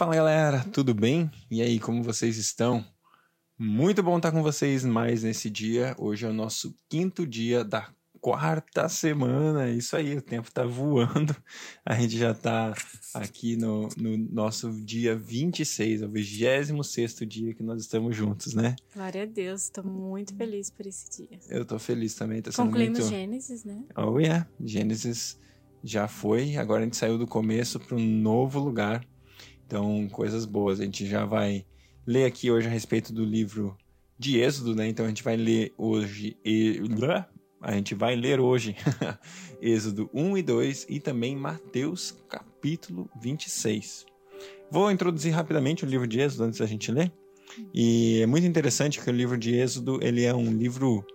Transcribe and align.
Fala 0.00 0.14
galera, 0.14 0.64
tudo 0.72 0.94
bem? 0.94 1.30
E 1.50 1.60
aí, 1.60 1.78
como 1.78 2.02
vocês 2.02 2.38
estão? 2.38 2.82
Muito 3.58 4.02
bom 4.02 4.16
estar 4.16 4.32
com 4.32 4.42
vocês 4.42 4.82
mais 4.82 5.24
nesse 5.24 5.50
dia. 5.50 5.94
Hoje 5.98 6.24
é 6.24 6.28
o 6.30 6.32
nosso 6.32 6.74
quinto 6.88 7.26
dia 7.26 7.62
da 7.62 7.86
quarta 8.18 8.88
semana. 8.88 9.68
Isso 9.68 9.94
aí, 9.94 10.16
o 10.16 10.22
tempo 10.22 10.50
tá 10.50 10.64
voando. 10.64 11.36
A 11.84 12.00
gente 12.00 12.16
já 12.16 12.32
tá 12.32 12.72
aqui 13.12 13.56
no, 13.56 13.90
no 13.98 14.16
nosso 14.16 14.72
dia 14.72 15.14
26, 15.14 16.00
é 16.00 16.06
o 16.06 16.10
26 16.10 17.16
dia 17.28 17.52
que 17.52 17.62
nós 17.62 17.82
estamos 17.82 18.16
juntos, 18.16 18.54
né? 18.54 18.76
Glória 18.94 19.24
a 19.24 19.26
Deus, 19.26 19.64
estou 19.64 19.84
muito 19.84 20.34
feliz 20.34 20.70
por 20.70 20.86
esse 20.86 21.10
dia. 21.10 21.38
Eu 21.50 21.62
tô 21.66 21.78
feliz 21.78 22.14
também. 22.14 22.40
Tá 22.40 22.50
sendo 22.50 22.68
Concluímos 22.68 23.00
muito... 23.00 23.10
Gênesis, 23.10 23.64
né? 23.64 23.84
Oh, 23.94 24.18
yeah. 24.18 24.48
Gênesis 24.64 25.38
já 25.84 26.08
foi. 26.08 26.56
Agora 26.56 26.80
a 26.80 26.84
gente 26.84 26.96
saiu 26.96 27.18
do 27.18 27.26
começo 27.26 27.78
para 27.78 27.96
um 27.96 28.00
novo 28.00 28.58
lugar. 28.58 29.04
Então, 29.70 30.08
coisas 30.08 30.44
boas. 30.44 30.80
A 30.80 30.84
gente 30.84 31.06
já 31.06 31.24
vai 31.24 31.64
ler 32.04 32.24
aqui 32.24 32.50
hoje 32.50 32.66
a 32.66 32.70
respeito 32.70 33.12
do 33.12 33.24
livro 33.24 33.76
de 34.18 34.40
Êxodo, 34.40 34.74
né? 34.74 34.88
Então 34.88 35.06
a 35.06 35.08
gente 35.08 35.22
vai 35.22 35.36
ler 35.36 35.72
hoje. 35.78 36.36
E... 36.44 36.82
A 37.60 37.72
gente 37.74 37.94
vai 37.94 38.16
ler 38.16 38.40
hoje 38.40 38.74
Êxodo 39.62 40.10
1 40.12 40.38
e 40.38 40.42
2 40.42 40.86
e 40.88 40.98
também 40.98 41.36
Mateus 41.36 42.16
capítulo 42.28 43.08
26. 43.22 44.06
Vou 44.72 44.90
introduzir 44.90 45.32
rapidamente 45.32 45.84
o 45.84 45.88
livro 45.88 46.08
de 46.08 46.18
Êxodo 46.18 46.44
antes 46.44 46.58
da 46.58 46.66
gente 46.66 46.90
ler. 46.90 47.12
E 47.72 48.22
é 48.22 48.26
muito 48.26 48.48
interessante 48.48 49.00
que 49.00 49.08
o 49.08 49.12
livro 49.12 49.38
de 49.38 49.54
Êxodo 49.54 50.00
ele 50.02 50.24
é 50.24 50.34
um 50.34 50.52
livro 50.52 51.06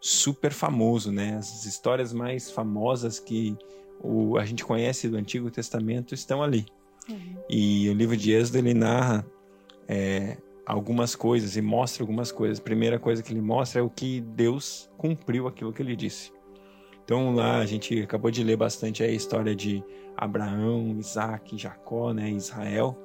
super 0.00 0.52
famoso, 0.52 1.10
né? 1.10 1.36
As 1.36 1.66
histórias 1.66 2.12
mais 2.12 2.48
famosas 2.48 3.18
que 3.18 3.56
o, 4.00 4.38
a 4.38 4.44
gente 4.44 4.64
conhece 4.64 5.08
do 5.08 5.16
Antigo 5.16 5.50
Testamento 5.50 6.14
estão 6.14 6.40
ali. 6.40 6.64
Uhum. 7.08 7.36
E 7.48 7.88
o 7.88 7.94
livro 7.94 8.16
de 8.16 8.32
Êxodo 8.32 8.58
ele 8.58 8.74
narra 8.74 9.26
é, 9.88 10.38
algumas 10.66 11.14
coisas 11.14 11.56
e 11.56 11.62
mostra 11.62 12.02
algumas 12.02 12.32
coisas. 12.32 12.58
A 12.58 12.62
primeira 12.62 12.98
coisa 12.98 13.22
que 13.22 13.32
ele 13.32 13.40
mostra 13.40 13.80
é 13.80 13.82
o 13.82 13.90
que 13.90 14.20
Deus 14.20 14.90
cumpriu 14.96 15.46
aquilo 15.46 15.72
que 15.72 15.82
ele 15.82 15.96
disse. 15.96 16.32
Então 17.04 17.34
lá 17.34 17.58
a 17.58 17.66
gente 17.66 18.00
acabou 18.00 18.30
de 18.30 18.42
ler 18.42 18.56
bastante 18.56 19.02
a 19.02 19.08
história 19.08 19.54
de 19.54 19.84
Abraão, 20.16 20.96
Isaac, 20.98 21.56
Jacó, 21.58 22.12
né, 22.12 22.30
Israel. 22.30 22.98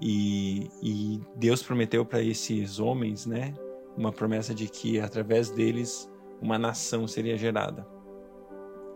E, 0.00 0.68
e 0.82 1.20
Deus 1.36 1.62
prometeu 1.62 2.04
para 2.04 2.22
esses 2.22 2.80
homens, 2.80 3.26
né, 3.26 3.54
uma 3.96 4.10
promessa 4.10 4.54
de 4.54 4.66
que 4.68 4.98
através 4.98 5.50
deles 5.50 6.10
uma 6.40 6.58
nação 6.58 7.06
seria 7.06 7.36
gerada. 7.36 7.86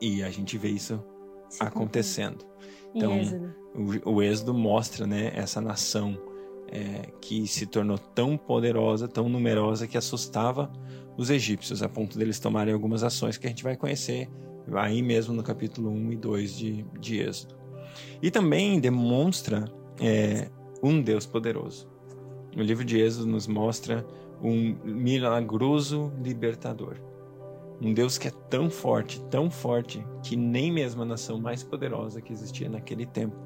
E 0.00 0.23
a 0.23 0.30
gente 0.30 0.58
vê 0.58 0.69
isso 0.69 1.02
Se 1.48 1.62
acontecendo. 1.62 2.44
Então, 2.94 3.20
o, 4.05 4.14
o 4.16 4.22
Êxodo 4.22 4.55
mostra, 4.55 5.06
né, 5.06 5.33
essa 5.34 5.61
nação 5.61 6.19
é, 6.69 7.11
que 7.20 7.47
se 7.47 7.66
tornou 7.66 7.98
tão 7.98 8.36
poderosa, 8.36 9.06
tão 9.06 9.28
numerosa 9.28 9.86
que 9.86 9.97
assustava 9.97 10.72
os 11.17 11.30
egípcios, 11.30 11.83
a 11.83 11.89
ponto 11.89 12.19
deles 12.19 12.39
tomarem 12.39 12.72
algumas 12.74 13.02
ações 13.02 13.36
que 13.36 13.47
a 13.47 13.50
gente 13.50 13.62
vai 13.62 13.77
conhecer 13.77 14.28
aí 14.74 15.02
mesmo 15.02 15.34
no 15.34 15.42
capítulo 15.42 15.91
1 15.91 16.12
e 16.12 16.17
2 16.17 16.56
de, 16.56 16.83
de 16.98 17.20
Êxodo. 17.20 17.55
E 18.20 18.30
também 18.30 18.80
demonstra 18.80 19.64
é, 20.00 20.50
um 20.83 21.00
Deus 21.00 21.27
poderoso. 21.27 21.89
O 22.56 22.62
livro 22.62 22.84
de 22.84 22.98
Êxodo 22.98 23.27
nos 23.27 23.47
mostra 23.47 24.06
um 24.42 24.77
milagroso 24.84 26.12
libertador. 26.22 26.97
Um 27.80 27.92
Deus 27.92 28.16
que 28.16 28.28
é 28.28 28.32
tão 28.48 28.70
forte, 28.70 29.22
tão 29.30 29.50
forte, 29.50 30.05
que 30.22 30.34
nem 30.36 30.72
mesmo 30.72 31.02
a 31.02 31.05
nação 31.05 31.38
mais 31.38 31.62
poderosa 31.62 32.20
que 32.20 32.33
existia 32.33 32.68
naquele 32.68 33.05
tempo 33.05 33.36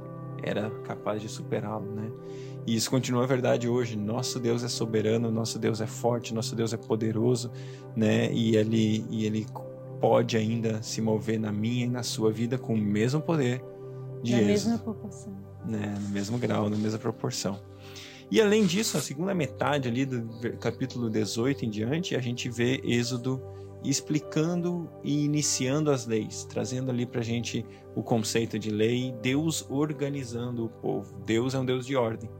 era 0.42 0.70
capaz 0.84 1.20
de 1.20 1.28
superá-lo, 1.28 1.94
né? 1.94 2.10
E 2.66 2.76
isso 2.76 2.90
continua 2.90 3.24
a 3.24 3.26
verdade 3.26 3.68
hoje. 3.68 3.96
Nosso 3.96 4.38
Deus 4.38 4.62
é 4.62 4.68
soberano, 4.68 5.30
nosso 5.30 5.58
Deus 5.58 5.80
é 5.80 5.86
forte, 5.86 6.32
nosso 6.32 6.54
Deus 6.54 6.72
é 6.72 6.76
poderoso, 6.76 7.50
né? 7.96 8.32
E 8.32 8.56
ele, 8.56 9.04
e 9.10 9.26
ele 9.26 9.46
pode 10.00 10.36
ainda 10.36 10.82
se 10.82 11.00
mover 11.02 11.38
na 11.38 11.52
minha 11.52 11.84
e 11.84 11.88
na 11.88 12.02
sua 12.02 12.32
vida 12.32 12.56
com 12.56 12.74
o 12.74 12.78
mesmo 12.78 13.20
poder 13.20 13.62
de 14.22 14.32
Na 14.32 14.42
mesma 14.42 14.78
proporção. 14.78 15.36
Né? 15.64 15.94
No 16.00 16.08
mesmo 16.08 16.38
grau, 16.38 16.70
na 16.70 16.76
mesma 16.76 16.98
proporção. 16.98 17.60
E 18.30 18.40
além 18.40 18.64
disso, 18.64 18.96
a 18.96 19.00
segunda 19.00 19.34
metade 19.34 19.88
ali 19.88 20.06
do 20.06 20.24
capítulo 20.58 21.10
18 21.10 21.64
em 21.64 21.70
diante, 21.70 22.14
a 22.14 22.20
gente 22.20 22.48
vê 22.48 22.80
Êxodo 22.84 23.42
explicando 23.82 24.90
e 25.02 25.24
iniciando 25.24 25.90
as 25.90 26.06
leis, 26.06 26.44
trazendo 26.44 26.90
ali 26.90 27.06
para 27.06 27.20
a 27.20 27.24
gente 27.24 27.64
o 27.94 28.02
conceito 28.02 28.58
de 28.58 28.70
lei, 28.70 29.14
Deus 29.22 29.66
organizando 29.70 30.66
o 30.66 30.68
povo. 30.68 31.18
Deus 31.24 31.54
é 31.54 31.58
um 31.58 31.64
Deus 31.64 31.86
de 31.86 31.96
ordem. 31.96 32.30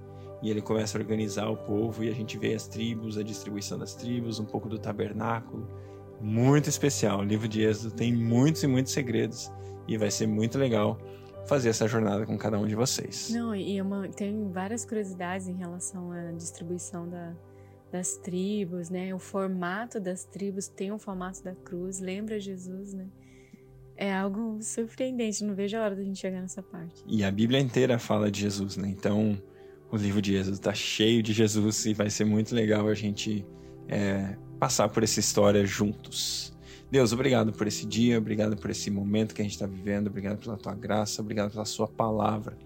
E 0.43 0.51
ele 0.51 0.63
começa 0.63 0.97
a 0.97 1.01
organizar 1.01 1.49
o 1.49 1.57
povo 1.57 2.03
e 2.03 2.09
a 2.09 2.13
gente 2.13 2.39
vê 2.39 2.55
as 2.55 2.67
tribos, 2.67 3.19
a 3.19 3.23
distribuição 3.23 3.79
das 3.79 3.95
tribos, 3.95 4.39
um 4.39 4.45
pouco 4.45 4.69
do 4.69 4.79
tabernáculo. 4.79 5.67
Muito 6.21 6.69
especial. 6.69 7.21
O 7.21 7.25
livro 7.25 7.49
de 7.49 7.63
Êxodo 7.63 7.95
tem 7.95 8.15
muitos 8.15 8.63
e 8.63 8.67
muitos 8.67 8.93
segredos 8.93 9.51
e 9.87 9.97
vai 9.97 10.11
ser 10.11 10.27
muito 10.27 10.59
legal 10.59 10.99
fazer 11.47 11.71
essa 11.71 11.89
jornada 11.89 12.27
com 12.27 12.37
cada 12.39 12.59
um 12.59 12.67
de 12.67 12.75
vocês. 12.75 13.31
Não, 13.31 13.55
e 13.55 13.79
é 13.79 13.83
uma, 13.83 14.09
tem 14.09 14.51
várias 14.51 14.85
curiosidades 14.85 15.49
em 15.49 15.55
relação 15.55 16.13
à 16.13 16.33
distribuição 16.33 17.09
da, 17.09 17.35
das 17.91 18.17
tribos, 18.17 18.91
né? 18.91 19.15
O 19.15 19.19
formato 19.19 20.01
das 20.01 20.25
tribos 20.25 20.69
tem 20.69 20.93
o 20.93 20.99
formato 20.99 21.43
da 21.43 21.55
cruz, 21.55 22.01
lembra 22.01 22.39
Jesus, 22.39 22.93
né? 22.93 23.07
É 23.97 24.15
algo 24.15 24.59
surpreendente, 24.63 25.45
não 25.45 25.55
vejo 25.55 25.77
a 25.77 25.83
hora 25.83 25.97
da 25.97 26.03
gente 26.03 26.19
chegar 26.19 26.41
nessa 26.41 26.63
parte. 26.63 27.05
E 27.07 27.23
a 27.23 27.31
Bíblia 27.31 27.61
inteira 27.61 27.99
fala 27.99 28.31
de 28.31 28.41
Jesus, 28.41 28.77
né? 28.77 28.89
Então, 28.89 29.41
o 29.91 29.97
livro 29.97 30.23
de 30.23 30.33
Jesus 30.33 30.57
está 30.57 30.73
cheio 30.73 31.23
de 31.23 31.33
Jesus 31.33 31.85
e 31.85 31.93
vai 31.93 32.09
ser 32.09 32.25
muito 32.25 32.55
legal 32.55 32.89
a 32.89 32.95
gente 32.95 33.45
é, 33.89 34.37
passar 34.59 34.89
por 34.89 35.03
essa 35.03 35.21
história 35.21 35.67
juntos. 35.67 36.57
Deus, 36.91 37.13
obrigado 37.13 37.53
por 37.53 37.67
esse 37.67 37.87
dia, 37.87 38.19
obrigado 38.19 38.57
por 38.57 38.71
esse 38.71 38.91
momento 38.91 39.35
que 39.35 39.43
a 39.43 39.45
gente 39.45 39.53
está 39.53 39.67
vivendo, 39.67 40.09
obrigado 40.09 40.39
pela 40.39 40.57
tua 40.57 40.75
graça, 40.75 41.23
obrigado 41.23 41.53
pela 41.53 41.65
sua 41.65 41.87
palavra. 41.87 42.57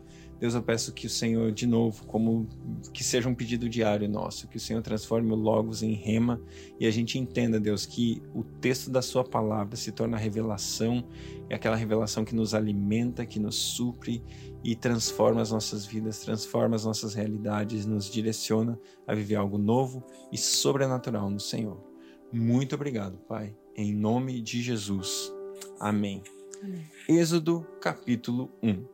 Deus, 0.45 0.55
eu 0.55 0.63
peço 0.63 0.93
que 0.93 1.07
o 1.07 1.11
Senhor, 1.11 1.51
de 1.53 1.67
novo, 1.67 2.05
como 2.05 2.47
que 2.93 3.03
seja 3.03 3.27
um 3.27 3.35
pedido 3.35 3.67
diário 3.67 4.07
nosso, 4.07 4.47
que 4.47 4.59
o 4.59 4.61
Senhor 4.61 4.83
transforme 4.83 5.33
o 5.33 5.35
Logos 5.35 5.83
em 5.83 5.95
rema 5.95 6.39
e 6.79 6.87
a 6.87 6.91
gente 6.91 7.19
entenda, 7.19 7.59
Deus, 7.59 7.87
que 7.87 8.23
o 8.35 8.45
texto 8.45 8.91
da 8.91 9.01
Sua 9.01 9.25
palavra 9.25 9.75
se 9.75 9.91
torna 9.91 10.19
revelação, 10.19 11.03
é 11.49 11.55
aquela 11.55 11.77
revelação 11.77 12.27
que 12.27 12.35
nos 12.35 12.53
alimenta, 12.53 13.25
que 13.25 13.41
nos 13.41 13.55
supre 13.55 14.23
e 14.63 14.77
transforma 14.77 15.41
as 15.41 15.51
nossas 15.51 15.87
vidas, 15.87 16.19
transforma 16.19 16.77
as 16.77 16.85
nossas 16.85 17.15
realidades, 17.15 17.87
nos 17.87 18.11
direciona 18.11 18.79
a 19.07 19.15
viver 19.15 19.37
algo 19.37 19.57
novo 19.57 20.05
e 20.31 20.37
sobrenatural 20.37 21.31
no 21.31 21.41
Senhor. 21.41 21.83
Muito 22.31 22.75
obrigado, 22.75 23.17
Pai, 23.17 23.57
em 23.75 23.95
nome 23.95 24.43
de 24.43 24.61
Jesus. 24.61 25.33
Amém. 25.81 26.23
Amém. 26.63 26.85
Êxodo 27.09 27.67
capítulo 27.81 28.53
1 28.63 28.94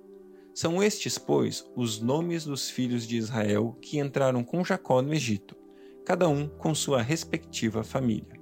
são 0.54 0.82
estes, 0.82 1.16
pois, 1.16 1.64
os 1.76 2.00
nomes 2.00 2.44
dos 2.44 2.68
filhos 2.68 3.06
de 3.06 3.16
Israel 3.16 3.76
que 3.80 3.98
entraram 3.98 4.42
com 4.42 4.64
Jacó 4.64 5.00
no 5.00 5.14
Egito, 5.14 5.56
cada 6.04 6.28
um 6.28 6.48
com 6.48 6.74
sua 6.74 7.02
respectiva 7.02 7.84
família: 7.84 8.34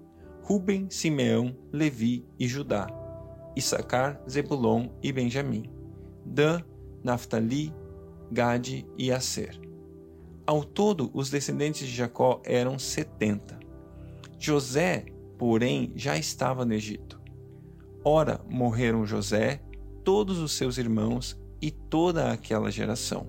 Ruben, 0.43 0.89
Simeão, 0.91 1.57
Levi 1.73 2.27
e 2.39 2.49
Judá, 2.49 2.87
Issacar, 3.55 4.23
Zebulon 4.29 4.89
e 5.03 5.13
Benjamim, 5.13 5.71
Dan, 6.25 6.63
Naphtali, 7.05 7.75
Gade 8.33 8.87
e 8.97 9.13
Aser. 9.13 9.61
Ao 10.47 10.65
todo, 10.65 11.11
os 11.13 11.29
descendentes 11.29 11.87
de 11.87 11.95
Jacó 11.95 12.41
eram 12.45 12.79
setenta. 12.79 13.59
José, 14.39 15.05
porém, 15.37 15.93
já 15.95 16.17
estava 16.17 16.65
no 16.65 16.73
Egito. 16.73 17.21
Ora, 18.03 18.41
morreram 18.49 19.05
José, 19.05 19.61
todos 20.03 20.39
os 20.39 20.53
seus 20.53 20.79
irmãos 20.79 21.38
e 21.61 21.71
toda 21.71 22.31
aquela 22.33 22.71
geração. 22.71 23.27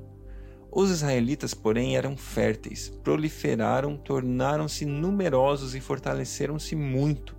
Os 0.72 0.92
israelitas, 0.92 1.54
porém, 1.54 1.98
eram 1.98 2.16
férteis, 2.16 2.90
proliferaram, 3.04 3.98
tornaram-se 3.98 4.86
numerosos 4.86 5.74
e 5.74 5.80
fortaleceram-se 5.80 6.76
muito, 6.76 7.36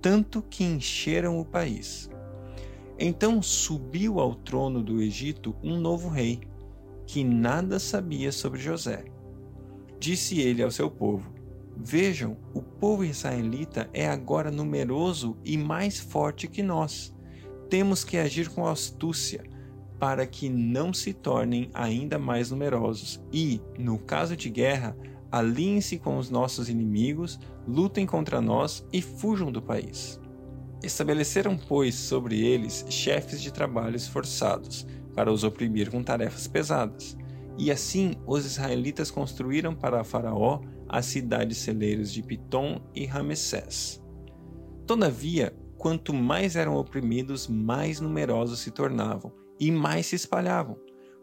tanto 0.00 0.40
que 0.42 0.62
encheram 0.62 1.40
o 1.40 1.44
país. 1.44 2.08
Então 2.96 3.42
subiu 3.42 4.20
ao 4.20 4.34
trono 4.34 4.82
do 4.82 5.02
Egito 5.02 5.56
um 5.62 5.76
novo 5.78 6.08
rei, 6.08 6.40
que 7.06 7.24
nada 7.24 7.78
sabia 7.78 8.30
sobre 8.30 8.60
José. 8.60 9.04
Disse 9.98 10.40
ele 10.40 10.62
ao 10.62 10.70
seu 10.70 10.88
povo: 10.88 11.32
Vejam, 11.76 12.36
o 12.54 12.62
povo 12.62 13.04
israelita 13.04 13.88
é 13.92 14.08
agora 14.08 14.50
numeroso 14.50 15.36
e 15.44 15.56
mais 15.56 15.98
forte 15.98 16.46
que 16.46 16.62
nós. 16.62 17.12
Temos 17.68 18.04
que 18.04 18.16
agir 18.16 18.48
com 18.48 18.66
astúcia 18.66 19.42
para 19.98 20.26
que 20.26 20.48
não 20.48 20.92
se 20.92 21.12
tornem 21.12 21.70
ainda 21.74 22.18
mais 22.18 22.50
numerosos 22.50 23.20
e, 23.32 23.60
no 23.78 23.98
caso 23.98 24.36
de 24.36 24.48
guerra, 24.48 24.96
aliem-se 25.30 25.98
com 25.98 26.16
os 26.18 26.30
nossos 26.30 26.68
inimigos, 26.68 27.38
lutem 27.66 28.06
contra 28.06 28.40
nós 28.40 28.86
e 28.92 29.02
fujam 29.02 29.50
do 29.50 29.60
país. 29.60 30.20
Estabeleceram, 30.82 31.58
pois, 31.58 31.96
sobre 31.96 32.40
eles 32.40 32.86
chefes 32.88 33.42
de 33.42 33.52
trabalhos 33.52 34.06
forçados, 34.06 34.86
para 35.14 35.32
os 35.32 35.42
oprimir 35.42 35.90
com 35.90 36.02
tarefas 36.02 36.46
pesadas, 36.46 37.16
E 37.60 37.72
assim 37.72 38.14
os 38.24 38.46
israelitas 38.46 39.10
construíram 39.10 39.74
para 39.74 40.04
Faraó 40.04 40.60
as 40.88 41.06
cidades 41.06 41.58
celeiros 41.58 42.12
de 42.12 42.22
Pitom 42.22 42.80
e 42.94 43.04
Ramessés. 43.04 44.00
Todavia, 44.86 45.52
quanto 45.76 46.14
mais 46.14 46.54
eram 46.54 46.76
oprimidos, 46.76 47.48
mais 47.48 47.98
numerosos 47.98 48.60
se 48.60 48.70
tornavam 48.70 49.32
e 49.58 49.70
mais 49.70 50.06
se 50.06 50.16
espalhavam. 50.16 50.78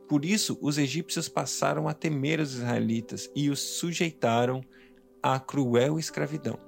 Por 0.08 0.24
isso, 0.24 0.58
os 0.62 0.78
egípcios 0.78 1.28
passaram 1.28 1.88
a 1.88 1.94
temer 1.94 2.40
os 2.40 2.54
israelitas 2.54 3.30
e 3.36 3.50
os 3.50 3.60
sujeitaram 3.60 4.62
à 5.22 5.40
cruel 5.40 5.98
escravidão. 5.98 6.60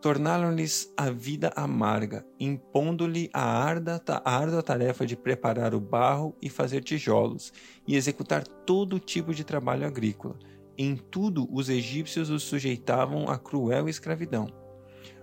Tornaram-lhes 0.00 0.92
a 0.96 1.10
vida 1.10 1.52
amarga, 1.54 2.26
impondo-lhe 2.40 3.30
a 3.32 3.44
árdua 4.24 4.62
tarefa 4.62 5.06
de 5.06 5.16
preparar 5.16 5.74
o 5.74 5.80
barro 5.80 6.34
e 6.42 6.48
fazer 6.48 6.82
tijolos, 6.82 7.52
e 7.86 7.94
executar 7.94 8.44
todo 8.44 8.98
tipo 8.98 9.32
de 9.32 9.44
trabalho 9.44 9.86
agrícola. 9.86 10.36
Em 10.76 10.96
tudo, 10.96 11.46
os 11.52 11.68
egípcios 11.68 12.30
os 12.30 12.42
sujeitavam 12.42 13.28
à 13.28 13.38
cruel 13.38 13.88
escravidão. 13.88 14.48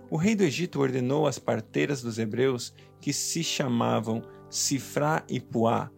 O 0.08 0.16
rei 0.16 0.34
do 0.34 0.44
Egito 0.44 0.80
ordenou 0.80 1.26
às 1.26 1.38
parteiras 1.38 2.00
dos 2.00 2.18
hebreus, 2.18 2.72
que 3.00 3.12
se 3.12 3.44
chamavam 3.44 4.22
Sifrá 4.50 5.24
e 5.28 5.40
Puá, 5.40 5.90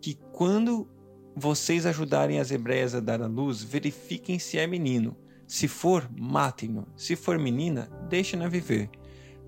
que 0.00 0.18
quando 0.32 0.88
vocês 1.34 1.86
ajudarem 1.86 2.40
as 2.40 2.50
hebreias 2.50 2.94
a 2.94 3.00
dar 3.00 3.22
à 3.22 3.26
luz, 3.26 3.62
verifiquem 3.62 4.38
se 4.38 4.58
é 4.58 4.66
menino. 4.66 5.16
Se 5.46 5.66
for, 5.66 6.08
matem-no. 6.18 6.86
Se 6.96 7.16
for 7.16 7.38
menina, 7.38 7.88
deixem-na 8.08 8.48
viver. 8.48 8.90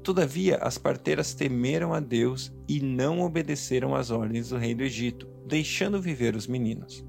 Todavia, 0.03 0.57
as 0.57 0.79
parteiras 0.79 1.35
temeram 1.35 1.93
a 1.93 2.01
Deus 2.01 2.53
e 2.69 2.81
não 2.81 3.21
obedeceram 3.21 3.95
às 3.95 4.11
ordens 4.11 4.49
do 4.49 4.57
rei 4.57 4.75
do 4.75 4.83
Egito, 4.83 5.29
deixando 5.47 6.01
viver 6.01 6.35
os 6.35 6.47
meninos. 6.47 7.05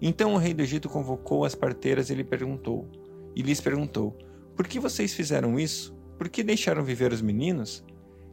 Então 0.00 0.34
o 0.34 0.38
rei 0.38 0.54
do 0.54 0.62
Egito 0.62 0.88
convocou 0.88 1.44
as 1.44 1.54
parteiras 1.54 2.10
e 2.10 2.14
lhe 2.14 2.24
perguntou, 2.24 2.90
e 3.36 3.42
lhes 3.42 3.60
perguntou: 3.60 4.16
Por 4.56 4.66
que 4.66 4.80
vocês 4.80 5.12
fizeram 5.12 5.58
isso? 5.58 5.94
Por 6.16 6.28
que 6.28 6.42
deixaram 6.42 6.82
viver 6.82 7.12
os 7.12 7.20
meninos? 7.20 7.84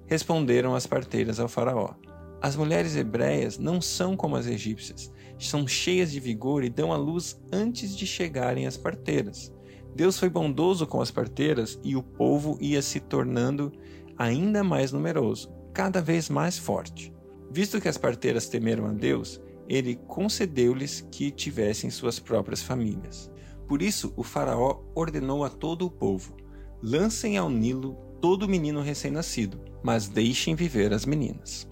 Responderam 0.06 0.76
as 0.76 0.88
parteiras 0.88 1.40
ao 1.40 1.50
faraó: 1.50 1.94
as 2.42 2.56
mulheres 2.56 2.96
hebreias 2.96 3.58
não 3.58 3.82
são 3.82 4.16
como 4.16 4.36
as 4.36 4.48
egípcias, 4.48 5.12
são 5.38 5.68
cheias 5.68 6.12
de 6.12 6.20
vigor 6.20 6.64
e 6.64 6.70
dão 6.70 6.92
à 6.92 6.98
luz 6.98 7.40
antes 7.52 7.96
de 7.96 8.06
chegarem 8.06 8.66
às 8.66 8.78
parteiras. 8.78 9.52
Deus 9.96 10.20
foi 10.20 10.30
bondoso 10.30 10.86
com 10.86 11.02
as 11.02 11.12
parteiras 11.12 11.80
e 11.84 11.96
o 11.96 12.04
povo 12.04 12.58
ia 12.62 12.82
se 12.82 13.00
tornando 13.00 13.72
ainda 14.18 14.64
mais 14.64 14.92
numeroso, 14.92 15.52
cada 15.74 16.02
vez 16.02 16.30
mais 16.30 16.58
forte. 16.58 17.14
Visto 17.52 17.82
que 17.82 17.88
as 17.88 17.98
parteiras 17.98 18.48
temeram 18.48 18.86
a 18.86 18.94
Deus, 18.94 19.42
ele 19.68 19.96
concedeu-lhes 20.08 21.06
que 21.12 21.32
tivessem 21.32 21.90
suas 21.90 22.20
próprias 22.20 22.62
famílias. 22.62 23.32
Por 23.68 23.82
isso, 23.82 24.14
o 24.18 24.24
Faraó 24.24 24.82
ordenou 24.96 25.44
a 25.44 25.50
todo 25.50 25.86
o 25.86 25.92
povo: 25.92 26.36
lancem 26.82 27.38
ao 27.38 27.50
Nilo 27.50 27.96
todo 28.22 28.50
menino 28.50 28.82
recém-nascido, 28.82 29.62
mas 29.84 30.08
deixem 30.08 30.56
viver 30.56 30.94
as 30.94 31.06
meninas. 31.06 31.68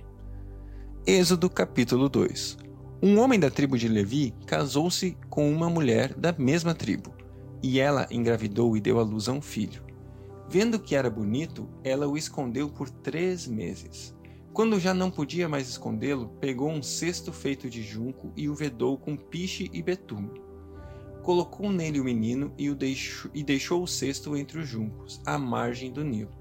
Êxodo 1.09 1.49
capítulo 1.49 2.09
2 2.09 2.57
Um 3.01 3.17
homem 3.19 3.39
da 3.39 3.49
tribo 3.49 3.77
de 3.77 3.87
Levi 3.87 4.33
casou-se 4.45 5.17
com 5.29 5.49
uma 5.49 5.69
mulher 5.69 6.13
da 6.13 6.33
mesma 6.33 6.75
tribo, 6.75 7.15
e 7.63 7.79
ela 7.79 8.05
engravidou 8.11 8.75
e 8.75 8.81
deu 8.81 8.99
à 8.99 9.03
luz 9.03 9.29
a 9.29 9.31
um 9.31 9.41
filho. 9.41 9.81
Vendo 10.49 10.77
que 10.77 10.97
era 10.97 11.09
bonito, 11.09 11.69
ela 11.81 12.09
o 12.09 12.17
escondeu 12.17 12.67
por 12.67 12.89
três 12.89 13.47
meses. 13.47 14.13
Quando 14.51 14.81
já 14.81 14.93
não 14.93 15.09
podia 15.09 15.47
mais 15.47 15.69
escondê-lo, 15.69 16.27
pegou 16.41 16.69
um 16.69 16.83
cesto 16.83 17.31
feito 17.31 17.69
de 17.69 17.81
junco 17.81 18.33
e 18.35 18.49
o 18.49 18.53
vedou 18.53 18.97
com 18.97 19.15
piche 19.15 19.69
e 19.71 19.81
betume. 19.81 20.41
Colocou 21.23 21.71
nele 21.71 22.01
o 22.01 22.03
menino 22.03 22.51
e, 22.57 22.69
o 22.69 22.77
e 23.33 23.43
deixou 23.45 23.81
o 23.81 23.87
cesto 23.87 24.35
entre 24.35 24.59
os 24.59 24.67
juncos, 24.67 25.21
à 25.25 25.37
margem 25.37 25.89
do 25.89 26.03
Nilo. 26.03 26.36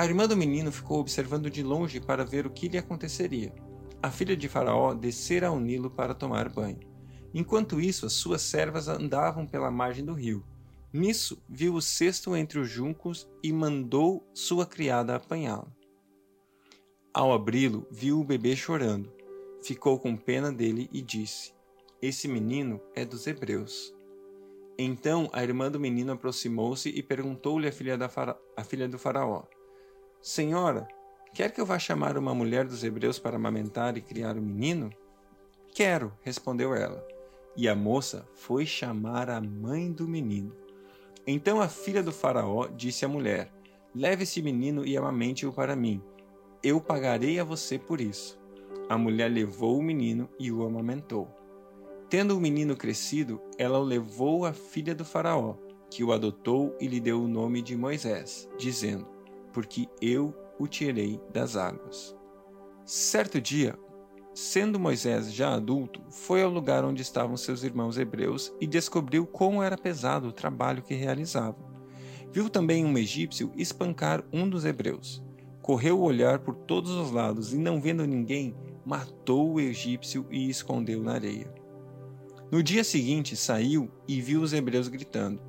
A 0.00 0.04
irmã 0.06 0.26
do 0.26 0.34
menino 0.34 0.72
ficou 0.72 0.98
observando 0.98 1.50
de 1.50 1.62
longe 1.62 2.00
para 2.00 2.24
ver 2.24 2.46
o 2.46 2.50
que 2.50 2.68
lhe 2.68 2.78
aconteceria. 2.78 3.54
A 4.02 4.10
filha 4.10 4.34
de 4.34 4.48
Faraó 4.48 4.94
descera 4.94 5.48
ao 5.48 5.60
Nilo 5.60 5.90
para 5.90 6.14
tomar 6.14 6.48
banho. 6.48 6.80
Enquanto 7.34 7.78
isso, 7.78 8.06
as 8.06 8.14
suas 8.14 8.40
servas 8.40 8.88
andavam 8.88 9.46
pela 9.46 9.70
margem 9.70 10.02
do 10.02 10.14
rio. 10.14 10.42
Nisso, 10.90 11.36
viu 11.46 11.74
o 11.74 11.82
cesto 11.82 12.34
entre 12.34 12.58
os 12.58 12.66
juncos 12.66 13.28
e 13.42 13.52
mandou 13.52 14.26
sua 14.32 14.64
criada 14.64 15.16
apanhá-lo. 15.16 15.70
Ao 17.12 17.30
abri-lo, 17.30 17.86
viu 17.90 18.20
o 18.20 18.24
bebê 18.24 18.56
chorando. 18.56 19.12
Ficou 19.62 19.98
com 19.98 20.16
pena 20.16 20.50
dele 20.50 20.88
e 20.94 21.02
disse: 21.02 21.52
Esse 22.00 22.26
menino 22.26 22.80
é 22.94 23.04
dos 23.04 23.26
hebreus. 23.26 23.94
Então 24.78 25.28
a 25.30 25.42
irmã 25.42 25.70
do 25.70 25.78
menino 25.78 26.12
aproximou-se 26.12 26.88
e 26.88 27.02
perguntou-lhe 27.02 27.68
à 27.68 27.72
filha, 27.72 27.98
filha 28.64 28.88
do 28.88 28.98
faraó: 28.98 29.42
Senhora, 30.22 30.86
quer 31.32 31.50
que 31.50 31.58
eu 31.58 31.64
vá 31.64 31.78
chamar 31.78 32.18
uma 32.18 32.34
mulher 32.34 32.66
dos 32.66 32.84
hebreus 32.84 33.18
para 33.18 33.36
amamentar 33.36 33.96
e 33.96 34.02
criar 34.02 34.36
o 34.36 34.38
um 34.38 34.42
menino? 34.42 34.90
Quero, 35.74 36.12
respondeu 36.20 36.74
ela. 36.74 37.02
E 37.56 37.66
a 37.66 37.74
moça 37.74 38.28
foi 38.34 38.66
chamar 38.66 39.30
a 39.30 39.40
mãe 39.40 39.90
do 39.90 40.06
menino. 40.06 40.54
Então 41.26 41.58
a 41.58 41.68
filha 41.68 42.02
do 42.02 42.12
Faraó 42.12 42.66
disse 42.66 43.02
à 43.02 43.08
mulher: 43.08 43.50
Leve 43.94 44.24
esse 44.24 44.42
menino 44.42 44.86
e 44.86 44.94
amamente-o 44.94 45.52
para 45.52 45.74
mim. 45.74 46.02
Eu 46.62 46.82
pagarei 46.82 47.40
a 47.40 47.44
você 47.44 47.78
por 47.78 47.98
isso. 47.98 48.38
A 48.90 48.98
mulher 48.98 49.30
levou 49.30 49.78
o 49.78 49.82
menino 49.82 50.28
e 50.38 50.52
o 50.52 50.62
amamentou. 50.66 51.34
Tendo 52.10 52.36
o 52.36 52.40
menino 52.40 52.76
crescido, 52.76 53.40
ela 53.56 53.78
o 53.78 53.84
levou 53.84 54.44
à 54.44 54.52
filha 54.52 54.94
do 54.94 55.04
Faraó, 55.04 55.54
que 55.90 56.04
o 56.04 56.12
adotou 56.12 56.76
e 56.78 56.86
lhe 56.86 57.00
deu 57.00 57.22
o 57.22 57.28
nome 57.28 57.62
de 57.62 57.74
Moisés, 57.74 58.48
dizendo: 58.58 59.19
porque 59.52 59.88
eu 60.00 60.34
o 60.58 60.66
tirei 60.66 61.20
das 61.32 61.56
águas. 61.56 62.16
Certo 62.84 63.40
dia, 63.40 63.78
sendo 64.34 64.78
Moisés 64.80 65.32
já 65.32 65.54
adulto, 65.54 66.02
foi 66.10 66.42
ao 66.42 66.50
lugar 66.50 66.84
onde 66.84 67.02
estavam 67.02 67.36
seus 67.36 67.62
irmãos 67.62 67.98
hebreus 67.98 68.52
e 68.60 68.66
descobriu 68.66 69.26
como 69.26 69.62
era 69.62 69.76
pesado 69.76 70.28
o 70.28 70.32
trabalho 70.32 70.82
que 70.82 70.94
realizavam. 70.94 71.70
Viu 72.32 72.48
também 72.48 72.84
um 72.84 72.96
egípcio 72.96 73.52
espancar 73.56 74.24
um 74.32 74.48
dos 74.48 74.64
hebreus. 74.64 75.22
Correu 75.60 75.98
o 75.98 76.04
olhar 76.04 76.38
por 76.38 76.54
todos 76.54 76.92
os 76.92 77.10
lados 77.10 77.52
e, 77.52 77.58
não 77.58 77.80
vendo 77.80 78.06
ninguém, 78.06 78.54
matou 78.84 79.54
o 79.54 79.60
egípcio 79.60 80.26
e 80.30 80.48
escondeu 80.48 81.02
na 81.02 81.12
areia. 81.12 81.52
No 82.50 82.62
dia 82.62 82.82
seguinte, 82.82 83.36
saiu 83.36 83.90
e 84.08 84.20
viu 84.20 84.42
os 84.42 84.52
hebreus 84.52 84.88
gritando. 84.88 85.40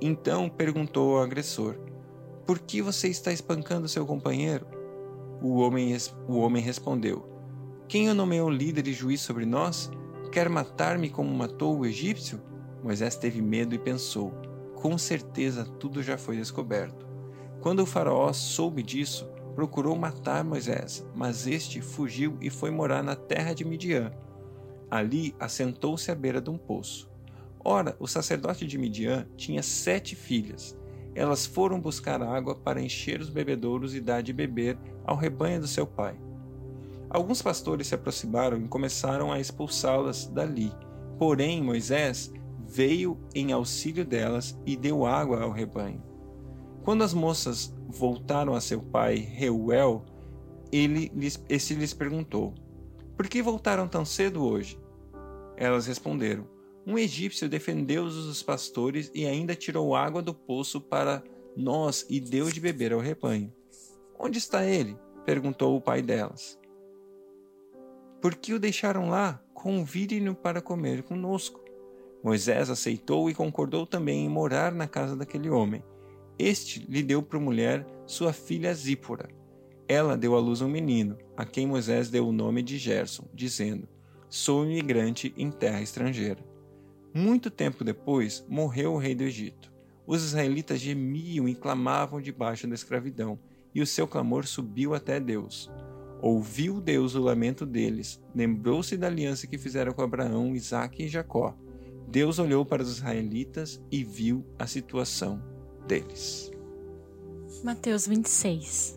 Então 0.00 0.48
perguntou 0.48 1.16
ao 1.16 1.22
agressor: 1.22 1.76
por 2.48 2.60
que 2.60 2.80
você 2.80 3.08
está 3.08 3.30
espancando 3.30 3.86
seu 3.86 4.06
companheiro? 4.06 4.66
O 5.42 5.58
homem, 5.58 5.94
o 6.26 6.38
homem 6.38 6.62
respondeu: 6.62 7.28
Quem 7.86 8.08
o 8.08 8.14
nomeou 8.14 8.48
líder 8.48 8.88
e 8.88 8.92
juiz 8.94 9.20
sobre 9.20 9.44
nós? 9.44 9.90
Quer 10.32 10.48
matar-me 10.48 11.10
como 11.10 11.28
matou 11.30 11.78
o 11.78 11.84
egípcio? 11.84 12.40
Moisés 12.82 13.16
teve 13.16 13.42
medo 13.42 13.74
e 13.74 13.78
pensou: 13.78 14.32
Com 14.74 14.96
certeza 14.96 15.62
tudo 15.62 16.02
já 16.02 16.16
foi 16.16 16.38
descoberto. 16.38 17.06
Quando 17.60 17.80
o 17.80 17.86
Faraó 17.86 18.32
soube 18.32 18.82
disso, 18.82 19.28
procurou 19.54 19.94
matar 19.94 20.42
Moisés, 20.42 21.06
mas 21.14 21.46
este 21.46 21.82
fugiu 21.82 22.38
e 22.40 22.48
foi 22.48 22.70
morar 22.70 23.02
na 23.02 23.14
terra 23.14 23.52
de 23.52 23.62
Midian. 23.62 24.10
Ali 24.90 25.36
assentou-se 25.38 26.10
à 26.10 26.14
beira 26.14 26.40
de 26.40 26.48
um 26.48 26.56
poço. 26.56 27.10
Ora, 27.62 27.94
o 28.00 28.06
sacerdote 28.06 28.66
de 28.66 28.78
Midian 28.78 29.28
tinha 29.36 29.62
sete 29.62 30.16
filhas 30.16 30.78
elas 31.18 31.44
foram 31.44 31.80
buscar 31.80 32.22
água 32.22 32.54
para 32.54 32.80
encher 32.80 33.20
os 33.20 33.28
bebedouros 33.28 33.92
e 33.92 34.00
dar 34.00 34.22
de 34.22 34.32
beber 34.32 34.78
ao 35.04 35.16
rebanho 35.16 35.60
do 35.60 35.66
seu 35.66 35.84
pai. 35.84 36.16
Alguns 37.10 37.42
pastores 37.42 37.88
se 37.88 37.94
aproximaram 37.96 38.56
e 38.56 38.68
começaram 38.68 39.32
a 39.32 39.40
expulsá-las 39.40 40.26
dali. 40.26 40.72
Porém, 41.18 41.60
Moisés 41.60 42.32
veio 42.64 43.18
em 43.34 43.50
auxílio 43.50 44.04
delas 44.04 44.56
e 44.64 44.76
deu 44.76 45.04
água 45.04 45.42
ao 45.42 45.50
rebanho. 45.50 46.00
Quando 46.84 47.02
as 47.02 47.12
moças 47.12 47.74
voltaram 47.88 48.54
a 48.54 48.60
seu 48.60 48.80
pai, 48.80 49.16
Reuel, 49.16 50.04
ele 50.70 51.10
lhes, 51.12 51.44
esse 51.48 51.74
lhes 51.74 51.92
perguntou: 51.92 52.54
Por 53.16 53.26
que 53.26 53.42
voltaram 53.42 53.88
tão 53.88 54.04
cedo 54.04 54.44
hoje? 54.44 54.78
Elas 55.56 55.84
responderam: 55.88 56.46
um 56.86 56.98
egípcio 56.98 57.48
defendeu-os 57.48 58.14
dos 58.14 58.42
pastores 58.42 59.10
e 59.14 59.26
ainda 59.26 59.54
tirou 59.54 59.94
água 59.94 60.22
do 60.22 60.34
poço 60.34 60.80
para 60.80 61.22
nós 61.56 62.06
e 62.08 62.20
deu 62.20 62.50
de 62.50 62.60
beber 62.60 62.92
ao 62.92 63.00
rebanho. 63.00 63.52
Onde 64.18 64.38
está 64.38 64.64
ele? 64.64 64.96
perguntou 65.24 65.76
o 65.76 65.80
pai 65.80 66.00
delas. 66.00 66.58
Por 68.20 68.34
que 68.34 68.54
o 68.54 68.58
deixaram 68.58 69.08
lá? 69.08 69.42
Convide-no 69.52 70.34
para 70.34 70.62
comer 70.62 71.02
conosco. 71.02 71.62
Moisés 72.22 72.70
aceitou 72.70 73.28
e 73.30 73.34
concordou 73.34 73.86
também 73.86 74.24
em 74.24 74.28
morar 74.28 74.72
na 74.72 74.88
casa 74.88 75.14
daquele 75.14 75.50
homem. 75.50 75.84
Este 76.38 76.80
lhe 76.88 77.02
deu 77.02 77.22
por 77.22 77.38
mulher 77.38 77.86
sua 78.06 78.32
filha 78.32 78.72
Zípora. 78.72 79.28
Ela 79.86 80.16
deu 80.16 80.34
à 80.34 80.40
luz 80.40 80.60
um 80.60 80.68
menino, 80.68 81.16
a 81.36 81.44
quem 81.44 81.66
Moisés 81.66 82.10
deu 82.10 82.28
o 82.28 82.32
nome 82.32 82.62
de 82.62 82.78
Gerson, 82.78 83.24
dizendo: 83.32 83.88
sou 84.28 84.64
imigrante 84.64 85.32
em 85.36 85.50
terra 85.50 85.80
estrangeira. 85.80 86.44
Muito 87.18 87.50
tempo 87.50 87.82
depois, 87.82 88.44
morreu 88.48 88.92
o 88.92 88.96
rei 88.96 89.12
do 89.12 89.24
Egito. 89.24 89.72
Os 90.06 90.22
israelitas 90.22 90.78
gemiam 90.78 91.48
e 91.48 91.54
clamavam 91.54 92.20
debaixo 92.20 92.68
da 92.68 92.76
escravidão, 92.76 93.36
e 93.74 93.82
o 93.82 93.86
seu 93.86 94.06
clamor 94.06 94.46
subiu 94.46 94.94
até 94.94 95.18
Deus. 95.18 95.68
Ouviu 96.22 96.80
Deus 96.80 97.16
o 97.16 97.20
lamento 97.20 97.66
deles, 97.66 98.20
lembrou-se 98.32 98.96
da 98.96 99.08
aliança 99.08 99.48
que 99.48 99.58
fizeram 99.58 99.92
com 99.92 100.00
Abraão, 100.00 100.54
Isaque 100.54 101.02
e 101.02 101.08
Jacó. 101.08 101.56
Deus 102.06 102.38
olhou 102.38 102.64
para 102.64 102.84
os 102.84 102.88
israelitas 102.88 103.82
e 103.90 104.04
viu 104.04 104.46
a 104.56 104.68
situação 104.68 105.42
deles. 105.88 106.52
Mateus 107.64 108.06
26 108.06 108.96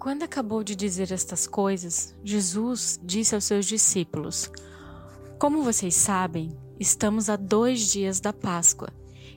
Quando 0.00 0.24
acabou 0.24 0.64
de 0.64 0.74
dizer 0.74 1.12
estas 1.12 1.46
coisas, 1.46 2.12
Jesus 2.24 2.98
disse 3.04 3.36
aos 3.36 3.44
seus 3.44 3.66
discípulos: 3.66 4.50
Como 5.42 5.64
vocês 5.64 5.96
sabem, 5.96 6.56
estamos 6.78 7.28
a 7.28 7.34
dois 7.34 7.90
dias 7.90 8.20
da 8.20 8.32
Páscoa 8.32 8.90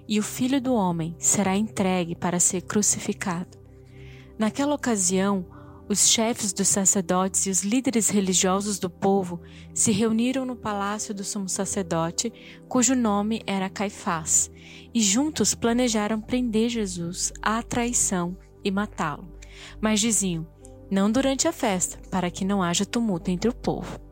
e 0.08 0.20
o 0.20 0.22
filho 0.22 0.62
do 0.62 0.72
homem 0.72 1.16
será 1.18 1.58
entregue 1.58 2.14
para 2.14 2.40
ser 2.40 2.62
crucificado. 2.62 3.58
Naquela 4.38 4.76
ocasião, 4.76 5.44
os 5.90 6.08
chefes 6.08 6.54
dos 6.54 6.68
sacerdotes 6.68 7.48
e 7.48 7.50
os 7.50 7.64
líderes 7.64 8.08
religiosos 8.10 8.78
do 8.78 8.88
povo 8.88 9.42
se 9.74 9.92
reuniram 9.92 10.46
no 10.46 10.56
palácio 10.56 11.12
do 11.12 11.24
sumo 11.24 11.50
sacerdote, 11.50 12.32
cujo 12.70 12.94
nome 12.94 13.42
era 13.48 13.68
Caifás, 13.68 14.52
e 14.94 15.02
juntos 15.02 15.56
planejaram 15.56 16.22
prender 16.22 16.70
Jesus 16.70 17.34
à 17.42 17.64
traição 17.64 18.38
e 18.64 18.70
matá-lo. 18.70 19.28
Mas 19.82 20.00
diziam: 20.00 20.46
não 20.92 21.12
durante 21.12 21.48
a 21.48 21.52
festa, 21.52 21.98
para 22.12 22.30
que 22.30 22.46
não 22.46 22.62
haja 22.62 22.86
tumulto 22.86 23.32
entre 23.32 23.50
o 23.50 23.56
povo. 23.56 24.05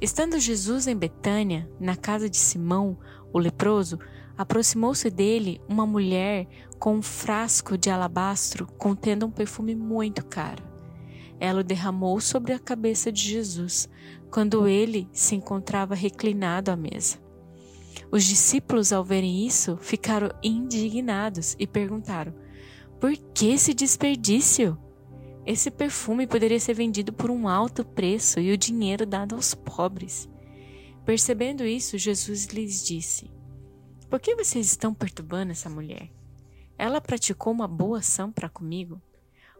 Estando 0.00 0.38
Jesus 0.38 0.86
em 0.86 0.96
Betânia, 0.96 1.70
na 1.78 1.96
casa 1.96 2.28
de 2.28 2.36
Simão, 2.36 2.98
o 3.32 3.38
leproso, 3.38 3.98
aproximou-se 4.36 5.10
dele 5.10 5.60
uma 5.68 5.86
mulher 5.86 6.46
com 6.78 6.96
um 6.96 7.02
frasco 7.02 7.76
de 7.76 7.90
alabastro 7.90 8.66
contendo 8.78 9.26
um 9.26 9.30
perfume 9.30 9.74
muito 9.74 10.24
caro 10.24 10.70
ela 11.40 11.60
o 11.60 11.64
derramou 11.64 12.20
sobre 12.20 12.52
a 12.52 12.58
cabeça 12.58 13.10
de 13.10 13.22
Jesus, 13.22 13.88
quando 14.30 14.68
ele 14.68 15.08
se 15.10 15.34
encontrava 15.34 15.94
reclinado 15.94 16.70
à 16.70 16.76
mesa. 16.76 17.18
Os 18.12 18.24
discípulos, 18.24 18.92
ao 18.92 19.02
verem 19.02 19.46
isso, 19.46 19.78
ficaram 19.80 20.28
indignados 20.42 21.56
e 21.58 21.66
perguntaram: 21.66 22.34
Por 23.00 23.16
que 23.16 23.46
esse 23.46 23.72
desperdício? 23.72 24.76
Esse 25.50 25.68
perfume 25.68 26.28
poderia 26.28 26.60
ser 26.60 26.74
vendido 26.74 27.12
por 27.12 27.28
um 27.28 27.48
alto 27.48 27.84
preço 27.84 28.38
e 28.38 28.52
o 28.52 28.56
dinheiro 28.56 29.04
dado 29.04 29.34
aos 29.34 29.52
pobres. 29.52 30.28
Percebendo 31.04 31.64
isso, 31.66 31.98
Jesus 31.98 32.46
lhes 32.46 32.84
disse: 32.86 33.28
Por 34.08 34.20
que 34.20 34.36
vocês 34.36 34.66
estão 34.66 34.94
perturbando 34.94 35.50
essa 35.50 35.68
mulher? 35.68 36.08
Ela 36.78 37.00
praticou 37.00 37.52
uma 37.52 37.66
boa 37.66 37.98
ação 37.98 38.30
para 38.30 38.48
comigo 38.48 39.02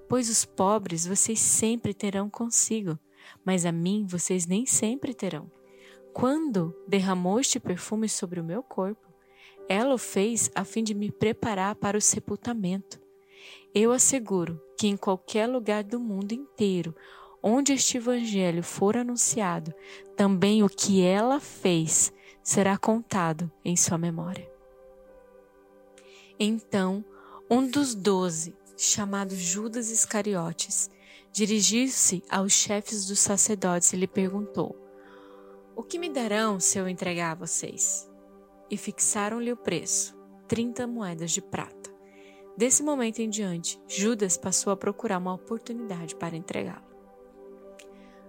Pois 0.09 0.31
os 0.31 0.45
pobres 0.45 1.05
vocês 1.05 1.41
sempre 1.41 1.93
terão 1.93 2.31
consigo, 2.31 2.97
mas 3.45 3.67
a 3.67 3.73
mim 3.73 4.07
vocês 4.09 4.47
nem 4.47 4.65
sempre 4.67 5.13
terão. 5.13 5.51
Quando 6.15 6.73
derramou 6.87 7.41
este 7.41 7.59
perfume 7.59 8.09
sobre 8.09 8.39
o 8.39 8.45
meu 8.45 8.63
corpo, 8.63 9.09
ela 9.69 9.93
o 9.93 9.99
fez 9.99 10.53
a 10.55 10.65
fim 10.65 10.85
de 10.85 10.95
me 10.95 11.11
preparar 11.11 11.75
para 11.75 11.99
o 11.99 12.01
sepultamento. 12.01 13.01
Eu 13.75 13.91
asseguro 13.91 14.61
que 14.81 14.89
em 14.89 14.97
qualquer 14.97 15.47
lugar 15.47 15.85
do 15.85 16.01
mundo 16.01 16.33
inteiro 16.33 16.97
onde 17.43 17.75
este 17.75 17.99
evangelho 17.99 18.63
for 18.63 18.97
anunciado, 18.97 19.75
também 20.17 20.63
o 20.63 20.71
que 20.71 21.03
ela 21.03 21.39
fez 21.39 22.11
será 22.43 22.79
contado 22.79 23.53
em 23.63 23.77
sua 23.77 23.99
memória. 23.99 24.51
Então, 26.39 27.05
um 27.51 27.67
dos 27.69 27.95
doze, 27.95 28.57
chamado 28.75 29.35
Judas 29.35 29.91
Iscariotes, 29.91 30.91
dirigiu-se 31.31 32.23
aos 32.31 32.55
chefes 32.55 33.05
dos 33.05 33.19
sacerdotes 33.19 33.93
e 33.93 33.97
lhe 33.97 34.07
perguntou: 34.07 34.75
O 35.77 35.83
que 35.83 35.99
me 35.99 36.09
darão 36.09 36.59
se 36.59 36.79
eu 36.79 36.89
entregar 36.89 37.33
a 37.33 37.35
vocês? 37.47 38.11
E 38.71 38.79
fixaram-lhe 38.79 39.53
o 39.53 39.59
preço, 39.59 40.17
trinta 40.49 40.87
moedas 40.87 41.33
de 41.33 41.43
prata. 41.43 41.80
Desse 42.61 42.83
momento 42.83 43.21
em 43.21 43.31
diante, 43.31 43.81
Judas 43.89 44.37
passou 44.37 44.71
a 44.71 44.77
procurar 44.77 45.17
uma 45.17 45.33
oportunidade 45.33 46.15
para 46.15 46.37
entregá-lo. 46.37 46.85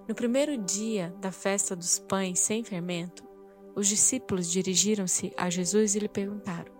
No 0.07 0.15
primeiro 0.15 0.57
dia 0.57 1.13
da 1.19 1.33
festa 1.33 1.75
dos 1.75 1.99
pães 1.99 2.39
sem 2.39 2.63
fermento, 2.63 3.27
os 3.75 3.89
discípulos 3.89 4.49
dirigiram-se 4.49 5.33
a 5.35 5.49
Jesus 5.49 5.95
e 5.95 5.99
lhe 5.99 6.07
perguntaram: 6.07 6.71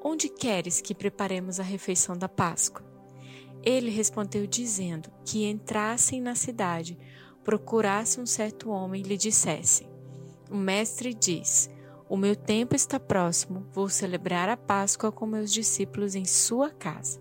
Onde 0.00 0.28
queres 0.28 0.80
que 0.80 0.94
preparemos 0.94 1.58
a 1.58 1.64
refeição 1.64 2.16
da 2.16 2.28
Páscoa? 2.28 2.86
Ele 3.64 3.90
respondeu 3.90 4.46
dizendo 4.46 5.10
que 5.24 5.44
entrassem 5.44 6.20
na 6.20 6.36
cidade, 6.36 6.96
procurasse 7.42 8.20
um 8.20 8.26
certo 8.26 8.70
homem 8.70 9.02
e 9.02 9.08
lhe 9.08 9.16
dissesse: 9.16 9.88
O 10.48 10.56
mestre 10.56 11.12
diz: 11.12 11.68
O 12.08 12.16
meu 12.16 12.36
tempo 12.36 12.76
está 12.76 13.00
próximo, 13.00 13.66
vou 13.72 13.88
celebrar 13.88 14.48
a 14.48 14.56
Páscoa 14.56 15.10
com 15.10 15.26
meus 15.26 15.52
discípulos 15.52 16.14
em 16.14 16.24
sua 16.24 16.70
casa. 16.70 17.20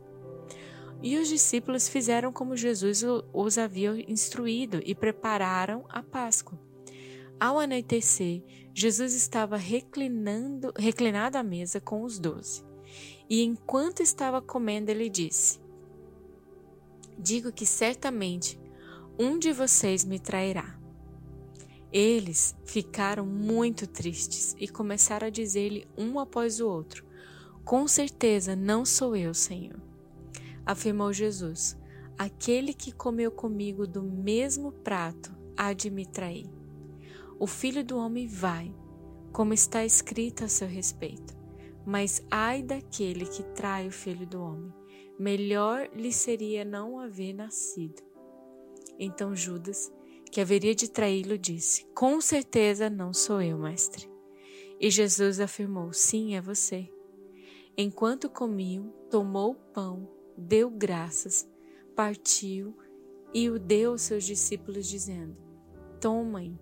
E 1.02 1.18
os 1.18 1.28
discípulos 1.28 1.90
fizeram 1.90 2.32
como 2.32 2.56
Jesus 2.56 3.04
os 3.34 3.58
havia 3.58 3.94
instruído 4.10 4.80
e 4.86 4.94
prepararam 4.94 5.86
a 5.90 6.04
Páscoa. 6.04 6.60
Ao 7.40 7.60
anoitecer, 7.60 8.44
Jesus 8.74 9.14
estava 9.14 9.58
reclinando, 9.58 10.72
reclinado 10.78 11.38
à 11.38 11.44
mesa 11.44 11.82
com 11.82 12.04
os 12.04 12.20
doze. 12.20 12.64
E 13.30 13.44
enquanto 13.44 14.02
estava 14.02 14.42
comendo, 14.42 14.92
ele 14.92 15.10
disse: 15.10 15.60
digo 17.18 17.52
que 17.52 17.66
certamente 17.66 18.60
um 19.18 19.40
de 19.40 19.52
vocês 19.52 20.06
me 20.06 20.20
trairá. 20.20 20.85
Eles 21.98 22.54
ficaram 22.66 23.26
muito 23.26 23.88
tristes 23.88 24.54
e 24.60 24.68
começaram 24.68 25.28
a 25.28 25.30
dizer-lhe 25.30 25.88
um 25.98 26.20
após 26.20 26.60
o 26.60 26.68
outro: 26.68 27.06
Com 27.64 27.88
certeza 27.88 28.54
não 28.54 28.84
sou 28.84 29.16
eu, 29.16 29.34
Senhor. 29.34 29.82
Afirmou 30.66 31.14
Jesus: 31.14 31.78
Aquele 32.18 32.74
que 32.74 32.92
comeu 32.92 33.32
comigo 33.32 33.88
do 33.88 34.04
mesmo 34.04 34.74
prato 34.74 35.34
há 35.56 35.72
de 35.72 35.90
me 35.90 36.06
trair. 36.06 36.50
O 37.40 37.48
filho 37.48 37.82
do 37.82 37.98
homem 37.98 38.28
vai, 38.28 38.76
como 39.32 39.54
está 39.54 39.86
escrito 39.86 40.44
a 40.44 40.50
seu 40.50 40.68
respeito. 40.68 41.34
Mas 41.86 42.22
ai 42.30 42.62
daquele 42.62 43.26
que 43.26 43.42
trai 43.54 43.88
o 43.88 43.92
filho 43.92 44.28
do 44.28 44.42
homem 44.42 44.74
melhor 45.18 45.90
lhe 45.94 46.12
seria 46.12 46.66
não 46.66 47.00
haver 47.00 47.34
nascido. 47.34 48.04
Então 49.00 49.34
Judas, 49.34 49.92
que 50.36 50.42
haveria 50.42 50.76
de 50.76 50.90
traí-lo, 50.90 51.38
disse: 51.38 51.86
Com 51.96 52.20
certeza 52.20 52.90
não 52.90 53.14
sou 53.14 53.42
eu, 53.42 53.58
mestre. 53.58 54.12
E 54.82 54.90
Jesus 54.90 55.40
afirmou: 55.40 55.94
Sim, 55.94 56.36
é 56.36 56.42
você. 56.42 56.92
Enquanto 57.78 58.30
comiam, 58.30 58.94
tomou 59.10 59.52
o 59.52 59.56
pão, 59.56 60.12
deu 60.38 60.70
graças, 60.70 61.50
partiu 61.96 62.78
e 63.34 63.50
o 63.50 63.58
deu 63.58 63.92
aos 63.92 64.02
seus 64.02 64.26
discípulos, 64.26 64.90
dizendo: 64.90 65.38
Tomem 66.02 66.60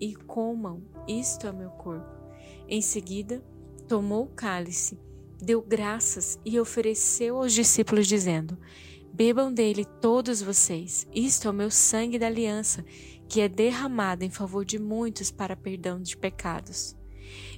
e 0.00 0.14
comam, 0.14 0.80
isto 1.08 1.48
é 1.48 1.52
meu 1.52 1.70
corpo. 1.70 2.16
Em 2.68 2.80
seguida, 2.80 3.44
tomou 3.88 4.26
o 4.26 4.34
cálice 4.36 4.96
deu 5.40 5.62
graças 5.62 6.38
e 6.44 6.60
ofereceu 6.60 7.38
aos 7.38 7.52
discípulos, 7.52 8.06
dizendo: 8.06 8.58
Bebam 9.12 9.52
dele 9.52 9.84
todos 9.84 10.40
vocês, 10.40 11.06
isto 11.14 11.48
é 11.48 11.50
o 11.50 11.54
meu 11.54 11.70
sangue 11.70 12.18
da 12.18 12.26
aliança, 12.26 12.84
que 13.28 13.40
é 13.40 13.48
derramado 13.48 14.24
em 14.24 14.30
favor 14.30 14.64
de 14.64 14.78
muitos 14.78 15.30
para 15.30 15.56
perdão 15.56 16.00
de 16.00 16.16
pecados. 16.16 16.96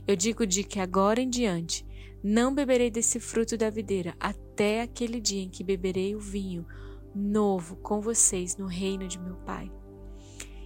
Eu 0.07 0.17
digo 0.17 0.47
de 0.47 0.65
que 0.65 0.81
agora 0.81 1.21
em 1.21 1.31
diante 1.31 1.87
não 2.23 2.55
beberei 2.55 2.91
desse 2.91 3.21
fruto 3.21 3.57
da 3.57 3.71
videira 3.71 4.15
até 4.19 4.83
aquele 4.83 5.21
dia 5.21 5.43
em 5.43 5.49
que 5.49 5.65
beberei 5.65 6.15
o 6.15 6.21
vinho 6.21 6.67
novo 7.15 7.77
com 7.77 8.01
vocês 8.01 8.57
no 8.57 8.67
reino 8.67 9.07
de 9.07 9.19
meu 9.19 9.37
Pai. 9.37 9.71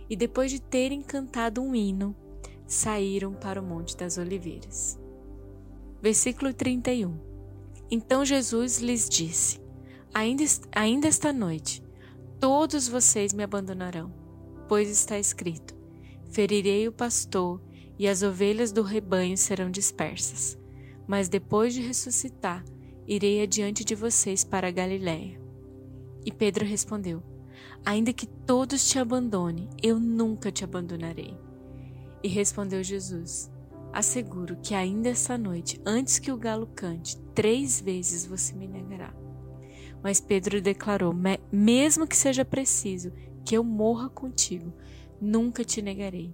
E 0.08 0.16
depois 0.16 0.50
de 0.50 0.60
terem 0.60 1.02
cantado 1.02 1.60
um 1.60 1.74
hino, 1.74 2.14
saíram 2.66 3.32
para 3.32 3.60
o 3.60 3.64
Monte 3.64 3.96
das 3.96 4.18
Oliveiras. 4.18 4.98
Versículo 6.00 6.54
31. 6.54 7.18
Então 7.90 8.24
Jesus 8.24 8.78
lhes 8.78 9.08
disse: 9.08 9.65
Ainda, 10.16 10.44
ainda 10.72 11.08
esta 11.08 11.30
noite, 11.30 11.84
todos 12.40 12.88
vocês 12.88 13.34
me 13.34 13.42
abandonarão, 13.42 14.10
pois 14.66 14.88
está 14.88 15.18
escrito: 15.18 15.76
Ferirei 16.30 16.88
o 16.88 16.92
pastor 16.92 17.60
e 17.98 18.08
as 18.08 18.22
ovelhas 18.22 18.72
do 18.72 18.80
rebanho 18.80 19.36
serão 19.36 19.70
dispersas. 19.70 20.58
Mas 21.06 21.28
depois 21.28 21.74
de 21.74 21.82
ressuscitar, 21.82 22.64
irei 23.06 23.42
adiante 23.42 23.84
de 23.84 23.94
vocês 23.94 24.42
para 24.42 24.68
a 24.68 24.70
Galiléia. 24.70 25.38
E 26.24 26.32
Pedro 26.32 26.64
respondeu: 26.64 27.22
Ainda 27.84 28.10
que 28.10 28.26
todos 28.26 28.88
te 28.88 28.98
abandonem, 28.98 29.68
eu 29.82 30.00
nunca 30.00 30.50
te 30.50 30.64
abandonarei. 30.64 31.36
E 32.22 32.28
respondeu 32.28 32.82
Jesus: 32.82 33.50
Asseguro 33.92 34.56
que 34.62 34.74
ainda 34.74 35.10
essa 35.10 35.36
noite, 35.36 35.78
antes 35.84 36.18
que 36.18 36.32
o 36.32 36.38
galo 36.38 36.66
cante, 36.74 37.18
três 37.34 37.78
vezes 37.78 38.24
você 38.24 38.54
me 38.54 38.66
negará. 38.66 39.25
Mas 40.06 40.20
Pedro 40.20 40.60
declarou: 40.60 41.12
Mesmo 41.50 42.06
que 42.06 42.16
seja 42.16 42.44
preciso 42.44 43.12
que 43.44 43.56
eu 43.56 43.64
morra 43.64 44.08
contigo, 44.08 44.72
nunca 45.20 45.64
te 45.64 45.82
negarei. 45.82 46.32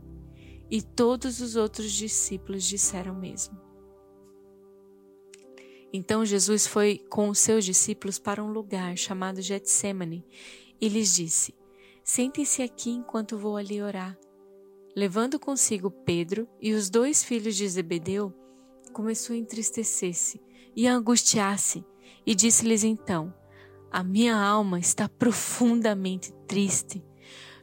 E 0.71 0.83
todos 0.83 1.41
os 1.41 1.57
outros 1.57 1.91
discípulos 1.91 2.65
disseram 2.65 3.15
o 3.15 3.19
mesmo. 3.19 3.59
Então 5.91 6.23
Jesus 6.23 6.67
foi 6.67 6.99
com 7.09 7.31
os 7.31 7.39
seus 7.39 7.65
discípulos 7.65 8.19
para 8.19 8.45
um 8.45 8.53
lugar 8.53 8.95
chamado 8.99 9.41
Getsemane 9.41 10.23
e 10.79 10.87
lhes 10.87 11.15
disse: 11.15 11.55
Sentem-se 12.05 12.61
aqui 12.61 12.91
enquanto 12.91 13.39
vou 13.39 13.57
ali 13.57 13.81
orar. 13.81 14.19
Levando 14.95 15.41
consigo 15.41 15.91
Pedro 15.91 16.47
e 16.61 16.75
os 16.75 16.91
dois 16.91 17.25
filhos 17.25 17.57
de 17.57 17.67
Zebedeu, 17.67 18.35
começou 18.93 19.33
a 19.35 19.39
entristecer-se 19.39 20.43
e 20.77 20.87
a 20.87 20.93
angustiar-se, 20.93 21.83
e 22.27 22.35
disse-lhes 22.35 22.85
então: 22.85 23.33
A 23.95 24.03
minha 24.03 24.35
alma 24.35 24.79
está 24.79 25.07
profundamente 25.07 26.33
triste, 26.49 27.05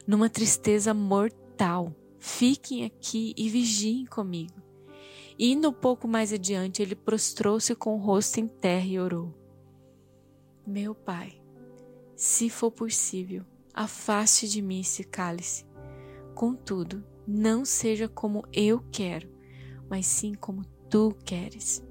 numa 0.06 0.30
tristeza 0.30 0.94
mortal. 0.94 1.92
Fiquem 2.20 2.84
aqui 2.84 3.34
e 3.36 3.48
vigiem 3.48 4.06
comigo. 4.06 4.62
Indo 5.36 5.70
um 5.70 5.72
pouco 5.72 6.06
mais 6.06 6.32
adiante, 6.32 6.82
ele 6.82 6.94
prostrou-se 6.94 7.74
com 7.74 7.96
o 7.96 7.98
rosto 7.98 8.38
em 8.38 8.46
terra 8.46 8.86
e 8.86 9.00
orou: 9.00 9.34
Meu 10.64 10.94
pai, 10.94 11.42
se 12.14 12.48
for 12.48 12.70
possível, 12.70 13.44
afaste 13.74 14.48
de 14.48 14.62
mim 14.62 14.82
esse 14.82 15.02
cálice. 15.02 15.66
Contudo, 16.32 17.04
não 17.26 17.64
seja 17.64 18.08
como 18.08 18.46
eu 18.52 18.84
quero, 18.92 19.28
mas 19.88 20.06
sim 20.06 20.34
como 20.34 20.64
tu 20.88 21.12
queres. 21.24 21.82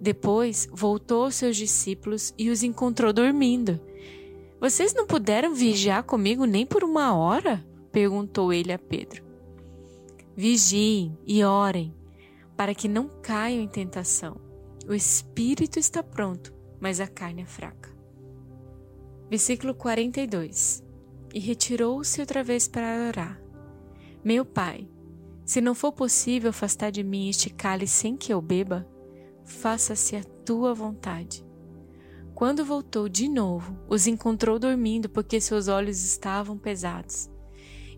Depois 0.00 0.68
voltou 0.72 1.24
aos 1.24 1.34
seus 1.34 1.56
discípulos 1.56 2.32
e 2.38 2.50
os 2.50 2.62
encontrou 2.62 3.12
dormindo. 3.12 3.80
Vocês 4.60 4.94
não 4.94 5.06
puderam 5.06 5.54
vigiar 5.54 6.02
comigo 6.04 6.44
nem 6.44 6.66
por 6.66 6.84
uma 6.84 7.14
hora? 7.14 7.64
perguntou 7.90 8.52
ele 8.52 8.72
a 8.72 8.78
Pedro. 8.78 9.24
Vigiem 10.36 11.18
e 11.26 11.42
orem, 11.42 11.94
para 12.56 12.74
que 12.74 12.86
não 12.86 13.08
caiam 13.22 13.60
em 13.60 13.68
tentação. 13.68 14.36
O 14.88 14.94
espírito 14.94 15.78
está 15.78 16.02
pronto, 16.02 16.54
mas 16.80 17.00
a 17.00 17.06
carne 17.06 17.42
é 17.42 17.46
fraca. 17.46 17.90
Versículo 19.28 19.74
42. 19.74 20.84
E 21.34 21.40
retirou-se 21.40 22.20
outra 22.20 22.42
vez 22.42 22.66
para 22.66 23.08
orar. 23.08 23.40
Meu 24.24 24.44
pai, 24.44 24.88
se 25.44 25.60
não 25.60 25.74
for 25.74 25.92
possível 25.92 26.50
afastar 26.50 26.90
de 26.90 27.02
mim 27.02 27.28
este 27.28 27.50
cálice 27.50 27.94
sem 27.94 28.16
que 28.16 28.32
eu 28.32 28.40
beba, 28.40 28.86
faça-se 29.48 30.14
a 30.14 30.22
tua 30.22 30.74
vontade. 30.74 31.44
Quando 32.34 32.64
voltou 32.64 33.08
de 33.08 33.28
novo, 33.28 33.76
os 33.88 34.06
encontrou 34.06 34.58
dormindo 34.58 35.08
porque 35.08 35.40
seus 35.40 35.66
olhos 35.66 36.04
estavam 36.04 36.56
pesados. 36.56 37.28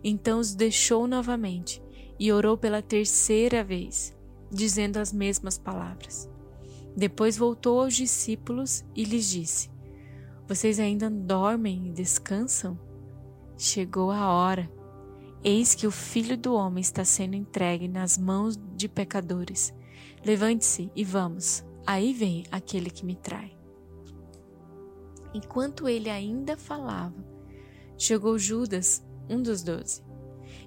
Então 0.03 0.39
os 0.39 0.55
deixou 0.55 1.05
novamente 1.05 1.83
e 2.17 2.31
orou 2.31 2.57
pela 2.57 2.81
terceira 2.81 3.63
vez 3.63 4.15
dizendo 4.49 4.97
as 4.97 5.13
mesmas 5.13 5.57
palavras. 5.57 6.29
Depois 6.95 7.37
voltou 7.37 7.81
aos 7.81 7.93
discípulos 7.93 8.83
e 8.95 9.03
lhes 9.03 9.29
disse: 9.29 9.69
Vocês 10.47 10.79
ainda 10.79 11.09
dormem 11.09 11.87
e 11.87 11.91
descansam? 11.91 12.79
Chegou 13.57 14.09
a 14.11 14.27
hora. 14.27 14.69
Eis 15.43 15.73
que 15.73 15.87
o 15.87 15.91
filho 15.91 16.37
do 16.37 16.53
homem 16.53 16.81
está 16.81 17.05
sendo 17.05 17.35
entregue 17.35 17.87
nas 17.87 18.17
mãos 18.17 18.59
de 18.75 18.87
pecadores. 18.87 19.73
Levante-se 20.25 20.91
e 20.95 21.03
vamos. 21.03 21.63
Aí 21.85 22.13
vem 22.13 22.43
aquele 22.51 22.89
que 22.89 23.05
me 23.05 23.15
trai. 23.15 23.57
Enquanto 25.33 25.87
ele 25.87 26.09
ainda 26.09 26.57
falava, 26.57 27.25
chegou 27.97 28.37
Judas, 28.37 29.03
um 29.29 29.41
dos 29.41 29.63
doze 29.63 30.03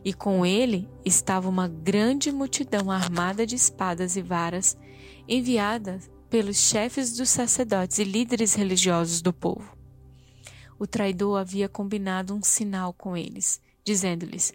e 0.04 0.12
com 0.12 0.44
ele 0.44 0.88
estava 1.04 1.48
uma 1.48 1.66
grande 1.66 2.30
multidão 2.30 2.90
armada 2.90 3.46
de 3.46 3.56
espadas 3.56 4.16
e 4.16 4.22
varas, 4.22 4.76
enviada 5.26 5.98
pelos 6.28 6.58
chefes 6.58 7.16
dos 7.16 7.30
sacerdotes 7.30 7.98
e 7.98 8.04
líderes 8.04 8.54
religiosos 8.54 9.22
do 9.22 9.32
povo. 9.32 9.76
O 10.78 10.86
traidor 10.86 11.38
havia 11.38 11.68
combinado 11.68 12.34
um 12.34 12.42
sinal 12.42 12.92
com 12.92 13.16
eles, 13.16 13.60
dizendo-lhes: 13.82 14.52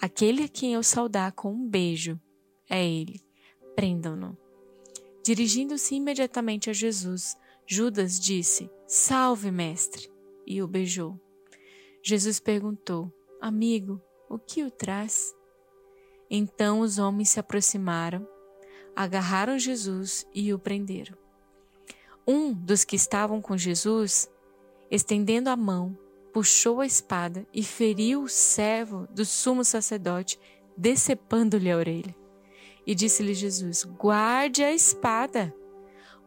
Aquele 0.00 0.44
a 0.44 0.48
quem 0.48 0.74
eu 0.74 0.82
saudar 0.82 1.32
com 1.32 1.52
um 1.52 1.68
beijo 1.68 2.20
é 2.70 2.84
ele. 2.86 3.20
Prendam-no. 3.74 4.41
Dirigindo-se 5.22 5.94
imediatamente 5.94 6.68
a 6.68 6.72
Jesus, 6.72 7.36
Judas 7.66 8.18
disse: 8.18 8.68
Salve, 8.86 9.50
mestre! 9.50 10.10
E 10.46 10.60
o 10.60 10.66
beijou. 10.66 11.20
Jesus 12.02 12.40
perguntou: 12.40 13.12
Amigo, 13.40 14.00
o 14.28 14.38
que 14.38 14.64
o 14.64 14.70
traz? 14.70 15.34
Então 16.28 16.80
os 16.80 16.98
homens 16.98 17.30
se 17.30 17.38
aproximaram, 17.38 18.26
agarraram 18.96 19.58
Jesus 19.58 20.26
e 20.34 20.52
o 20.52 20.58
prenderam. 20.58 21.16
Um 22.26 22.52
dos 22.52 22.84
que 22.84 22.96
estavam 22.96 23.40
com 23.40 23.56
Jesus, 23.56 24.30
estendendo 24.90 25.50
a 25.50 25.56
mão, 25.56 25.96
puxou 26.32 26.80
a 26.80 26.86
espada 26.86 27.46
e 27.52 27.62
feriu 27.62 28.22
o 28.22 28.28
servo 28.28 29.06
do 29.10 29.24
sumo 29.24 29.64
sacerdote, 29.64 30.40
decepando-lhe 30.76 31.70
a 31.70 31.76
orelha. 31.76 32.21
E 32.86 32.94
disse-lhe 32.94 33.34
Jesus: 33.34 33.84
Guarde 33.84 34.62
a 34.62 34.72
espada, 34.72 35.54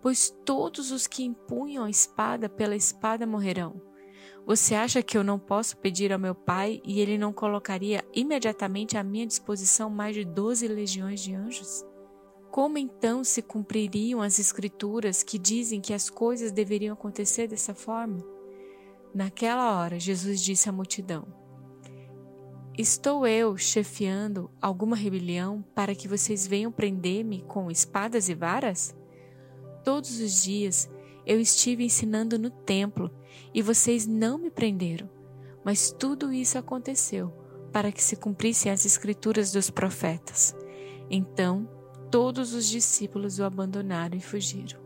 pois 0.01 0.33
todos 0.45 0.91
os 0.91 1.07
que 1.07 1.23
empunham 1.23 1.83
a 1.83 1.89
espada 1.89 2.47
pela 2.47 2.75
espada 2.75 3.25
morrerão. 3.25 3.81
Você 4.45 4.75
acha 4.75 5.01
que 5.01 5.17
eu 5.17 5.23
não 5.23 5.39
posso 5.39 5.75
pedir 5.77 6.13
ao 6.13 6.19
meu 6.19 6.35
Pai 6.35 6.79
e 6.85 7.01
ele 7.01 7.17
não 7.17 7.33
colocaria 7.33 8.05
imediatamente 8.13 8.95
à 8.95 9.03
minha 9.03 9.25
disposição 9.25 9.89
mais 9.89 10.15
de 10.15 10.23
doze 10.23 10.67
legiões 10.67 11.19
de 11.19 11.33
anjos? 11.33 11.83
Como 12.51 12.77
então 12.77 13.23
se 13.23 13.41
cumpririam 13.41 14.21
as 14.21 14.37
Escrituras 14.37 15.23
que 15.23 15.39
dizem 15.39 15.81
que 15.81 15.93
as 15.93 16.09
coisas 16.09 16.51
deveriam 16.51 16.93
acontecer 16.93 17.47
dessa 17.47 17.73
forma? 17.73 18.23
Naquela 19.13 19.79
hora, 19.79 19.99
Jesus 19.99 20.39
disse 20.41 20.69
à 20.69 20.71
multidão: 20.71 21.44
Estou 22.77 23.25
eu 23.25 23.55
chefiando 23.55 24.51
alguma 24.61 24.97
rebelião 24.97 25.63
para 25.73 25.95
que 25.95 26.09
vocês 26.09 26.45
venham 26.45 26.69
prender-me 26.69 27.41
com 27.43 27.71
espadas 27.71 28.27
e 28.27 28.35
varas? 28.35 28.93
Todos 29.81 30.19
os 30.19 30.43
dias 30.43 30.89
eu 31.25 31.39
estive 31.39 31.85
ensinando 31.85 32.38
no 32.38 32.49
templo 32.49 33.09
e 33.53 33.61
vocês 33.61 34.05
não 34.05 34.38
me 34.38 34.51
prenderam. 34.51 35.09
Mas 35.63 35.89
tudo 35.89 36.33
isso 36.33 36.57
aconteceu 36.57 37.31
para 37.71 37.93
que 37.93 38.03
se 38.03 38.17
cumprissem 38.17 38.69
as 38.69 38.85
escrituras 38.85 39.53
dos 39.53 39.69
profetas. 39.69 40.53
Então, 41.09 41.69
todos 42.11 42.53
os 42.53 42.67
discípulos 42.67 43.39
o 43.39 43.45
abandonaram 43.45 44.17
e 44.17 44.21
fugiram. 44.21 44.83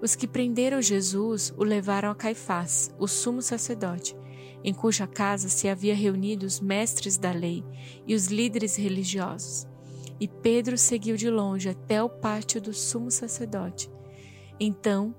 Os 0.00 0.14
que 0.14 0.28
prenderam 0.28 0.80
Jesus 0.80 1.52
o 1.58 1.64
levaram 1.64 2.08
a 2.08 2.14
Caifás, 2.14 2.94
o 3.00 3.08
sumo 3.08 3.42
sacerdote, 3.42 4.16
em 4.62 4.74
cuja 4.74 5.06
casa 5.06 5.48
se 5.48 5.68
havia 5.68 5.94
reunido 5.94 6.44
os 6.46 6.60
mestres 6.60 7.16
da 7.16 7.32
lei 7.32 7.64
e 8.06 8.14
os 8.14 8.26
líderes 8.26 8.76
religiosos. 8.76 9.66
E 10.18 10.28
Pedro 10.28 10.76
seguiu 10.76 11.16
de 11.16 11.30
longe 11.30 11.68
até 11.68 12.02
o 12.02 12.08
pátio 12.08 12.60
do 12.60 12.74
sumo 12.74 13.10
sacerdote. 13.10 13.90
Então 14.58 15.14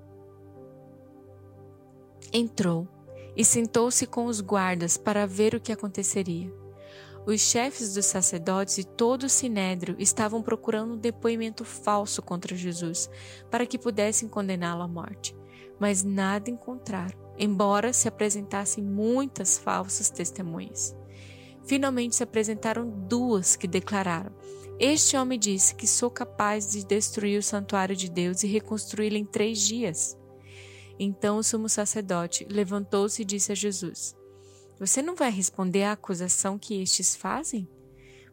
entrou 2.32 2.88
e 3.36 3.44
sentou-se 3.44 4.06
com 4.06 4.26
os 4.26 4.40
guardas 4.40 4.96
para 4.96 5.26
ver 5.26 5.54
o 5.54 5.60
que 5.60 5.72
aconteceria. 5.72 6.52
Os 7.24 7.40
chefes 7.40 7.94
dos 7.94 8.06
sacerdotes 8.06 8.78
e 8.78 8.84
todo 8.84 9.24
o 9.24 9.28
sinédrio 9.28 9.94
estavam 9.98 10.42
procurando 10.42 10.94
um 10.94 10.98
depoimento 10.98 11.64
falso 11.64 12.20
contra 12.20 12.56
Jesus, 12.56 13.08
para 13.48 13.64
que 13.64 13.78
pudessem 13.78 14.28
condená-lo 14.28 14.82
à 14.82 14.88
morte, 14.88 15.34
mas 15.78 16.02
nada 16.02 16.50
encontraram, 16.50 17.16
embora 17.38 17.92
se 17.92 18.08
apresentassem 18.08 18.82
muitas 18.82 19.58
falsas 19.58 20.10
testemunhas. 20.10 20.94
Finalmente 21.64 22.16
se 22.16 22.22
apresentaram 22.22 22.88
duas 22.88 23.56
que 23.56 23.66
declararam: 23.66 24.32
Este 24.78 25.16
homem 25.16 25.38
disse 25.38 25.74
que 25.74 25.86
sou 25.86 26.10
capaz 26.10 26.70
de 26.70 26.84
destruir 26.84 27.38
o 27.38 27.42
santuário 27.42 27.94
de 27.94 28.10
Deus 28.10 28.42
e 28.42 28.46
reconstruí-lo 28.46 29.16
em 29.16 29.24
três 29.24 29.60
dias. 29.60 30.16
Então 30.98 31.38
o 31.38 31.42
sumo 31.42 31.68
sacerdote 31.68 32.46
levantou-se 32.50 33.22
e 33.22 33.24
disse 33.24 33.52
a 33.52 33.54
Jesus: 33.54 34.16
Você 34.78 35.02
não 35.02 35.14
vai 35.14 35.30
responder 35.30 35.84
à 35.84 35.92
acusação 35.92 36.58
que 36.58 36.82
estes 36.82 37.14
fazem? 37.14 37.68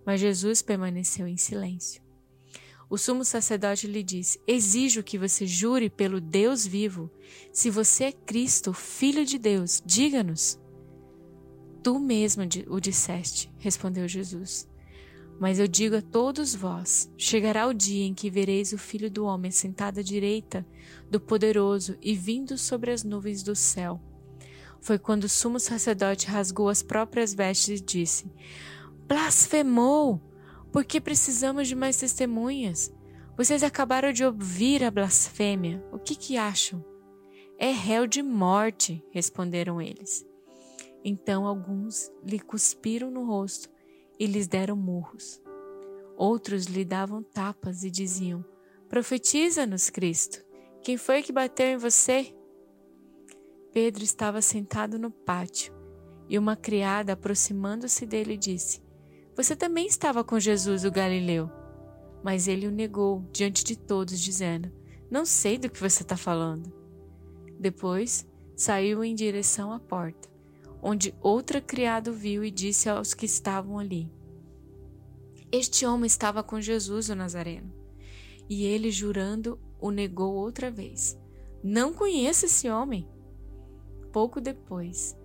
Mas 0.06 0.20
Jesus 0.20 0.62
permaneceu 0.62 1.28
em 1.28 1.38
silêncio. 1.38 2.09
O 2.90 2.98
sumo 2.98 3.24
sacerdote 3.24 3.86
lhe 3.86 4.02
disse: 4.02 4.42
Exijo 4.48 5.04
que 5.04 5.18
você 5.18 5.46
jure 5.46 5.90
pelo 5.90 6.20
Deus 6.20 6.66
vivo. 6.66 7.12
Se 7.54 7.70
você 7.70 8.06
é 8.06 8.12
Cristo, 8.12 8.74
filho 8.74 9.24
de 9.24 9.38
Deus, 9.38 9.82
diga-nos. 9.86 10.60
Tu 11.84 12.00
mesmo 12.00 12.44
o 12.68 12.80
disseste, 12.80 13.52
respondeu 13.60 14.08
Jesus. 14.08 14.68
Mas 15.40 15.60
eu 15.60 15.68
digo 15.68 15.98
a 15.98 16.02
todos 16.02 16.56
vós: 16.56 17.10
chegará 17.16 17.68
o 17.68 17.74
dia 17.74 18.06
em 18.06 18.14
que 18.14 18.30
vereis 18.30 18.74
o 18.74 18.78
Filho 18.78 19.10
do 19.10 19.24
Homem 19.24 19.52
sentado 19.52 20.00
à 20.00 20.04
direita 20.04 20.66
do 21.10 21.20
Poderoso 21.20 21.96
e 22.02 22.16
vindo 22.16 22.58
sobre 22.58 22.92
as 22.92 23.04
nuvens 23.04 23.44
do 23.44 23.56
céu. 23.56 24.02
Foi 24.82 24.98
quando 24.98 25.26
o 25.26 25.30
sumo 25.30 25.60
sacerdote 25.60 26.28
rasgou 26.28 26.70
as 26.70 26.82
próprias 26.82 27.34
vestes 27.34 27.80
e 27.80 27.84
disse: 27.84 28.32
Blasfemou! 29.08 30.29
Por 30.72 30.86
que 30.86 31.02
precisamos 31.02 31.68
de 31.68 31.76
mais 31.76 31.98
testemunhas? 31.98 32.94
Vocês 33.36 33.64
acabaram 33.64 34.12
de 34.12 34.24
ouvir 34.24 34.84
a 34.84 34.92
blasfêmia. 34.92 35.84
O 35.92 35.98
que, 35.98 36.16
que 36.16 36.38
acham? 36.38 36.86
É 37.58 37.72
réu 37.72 38.06
de 38.06 38.22
morte, 38.22 39.04
responderam 39.12 39.82
eles. 39.82 40.26
Então 41.04 41.46
alguns 41.48 42.12
lhe 42.24 42.40
cuspiram 42.40 43.10
no 43.10 43.26
rosto 43.26 43.70
e 44.20 44.26
lhes 44.26 44.48
deram 44.48 44.76
murros. 44.76 45.42
Outros 46.16 46.66
lhe 46.66 46.86
davam 46.86 47.24
tapas 47.24 47.84
e 47.84 47.90
diziam: 47.90 48.44
Profetiza-nos, 48.88 49.90
Cristo. 49.90 50.44
Quem 50.84 50.98
foi 50.98 51.24
que 51.24 51.32
bateu 51.32 51.68
em 51.68 51.78
você? 51.78 52.36
Pedro 53.72 54.04
estava 54.04 54.42
sentado 54.42 55.00
no 55.00 55.12
pátio 55.12 55.74
e 56.28 56.38
uma 56.38 56.56
criada, 56.56 57.14
aproximando-se 57.14 58.06
dele, 58.06 58.38
disse: 58.38 58.82
Você 59.40 59.56
também 59.56 59.88
estava 59.88 60.22
com 60.22 60.38
Jesus, 60.38 60.84
o 60.84 60.92
Galileu. 60.92 61.50
Mas 62.22 62.46
ele 62.46 62.68
o 62.68 62.72
negou 62.72 63.24
diante 63.32 63.64
de 63.64 63.78
todos, 63.78 64.20
dizendo: 64.20 64.70
Não 65.10 65.26
sei 65.26 65.58
do 65.58 65.70
que 65.70 65.80
você 65.80 66.04
está 66.04 66.18
falando. 66.18 66.70
Depois 67.58 68.28
saiu 68.54 69.02
em 69.02 69.16
direção 69.16 69.72
à 69.72 69.80
porta 69.80 70.28
onde 70.82 71.16
outra 71.22 71.62
criada 71.62 72.12
viu 72.12 72.44
e 72.44 72.52
disse 72.52 72.90
aos 72.90 73.14
que 73.14 73.26
estavam 73.26 73.80
ali: 73.80 74.12
Este 75.50 75.86
homem 75.86 76.08
estava 76.08 76.44
com 76.44 76.60
Jesus 76.60 77.08
o 77.08 77.16
Nazareno. 77.16 77.74
E 78.50 78.66
ele, 78.66 78.92
jurando, 78.92 79.58
o 79.80 79.90
negou 79.90 80.34
outra 80.34 80.70
vez: 80.70 81.18
Não 81.64 81.94
conheço 81.94 82.46
esse 82.46 82.70
homem. 82.70 83.08
Pouco 84.12 84.42
depois, 84.42 85.18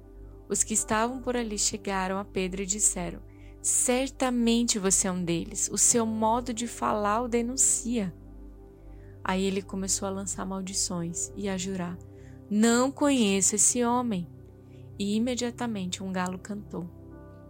os 0.49 0.63
que 0.63 0.75
estavam 0.75 1.21
por 1.21 1.37
ali 1.37 1.59
chegaram 1.59 2.17
a 2.17 2.25
Pedro 2.25 2.63
e 2.63 2.67
disseram: 2.67 3.34
Certamente 3.65 4.79
você 4.79 5.09
é 5.09 5.11
um 5.11 5.25
deles, 5.25 5.71
o 5.73 5.79
seu 5.79 6.05
modo 6.05 6.53
de 6.53 6.69
falar 6.69 7.23
o 7.23 7.29
denuncia. 7.29 8.15
Aí 9.25 9.43
ele 9.43 9.63
começou 9.63 10.07
a 10.07 10.11
lançar 10.11 10.45
maldições 10.45 11.33
e 11.35 11.49
a 11.49 11.57
jurar: 11.57 11.97
Não 12.51 12.93
conheço 12.93 13.55
esse 13.55 13.83
homem 13.83 14.29
e 14.99 15.17
imediatamente 15.17 16.03
um 16.03 16.13
galo 16.13 16.39
cantou. 16.39 16.91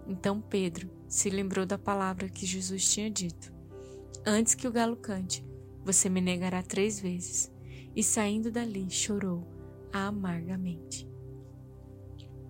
Então 0.07 0.40
Pedro 0.40 0.88
se 1.09 1.29
lembrou 1.31 1.66
da 1.66 1.77
palavra 1.77 2.29
que 2.29 2.46
Jesus 2.46 2.88
tinha 2.88 3.11
dito: 3.11 3.53
Antes 4.24 4.55
que 4.55 4.68
o 4.68 4.72
galo 4.72 4.94
cante, 4.94 5.44
você 5.85 6.09
me 6.09 6.20
negará 6.20 6.62
três 6.62 7.00
vezes. 7.00 7.53
E 7.96 8.05
saindo 8.05 8.53
dali, 8.53 8.88
chorou 8.88 9.44
amargamente. 9.92 11.11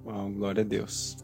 Uau, 0.05 0.31
glória 0.31 0.61
a 0.61 0.67
Deus. 0.67 1.24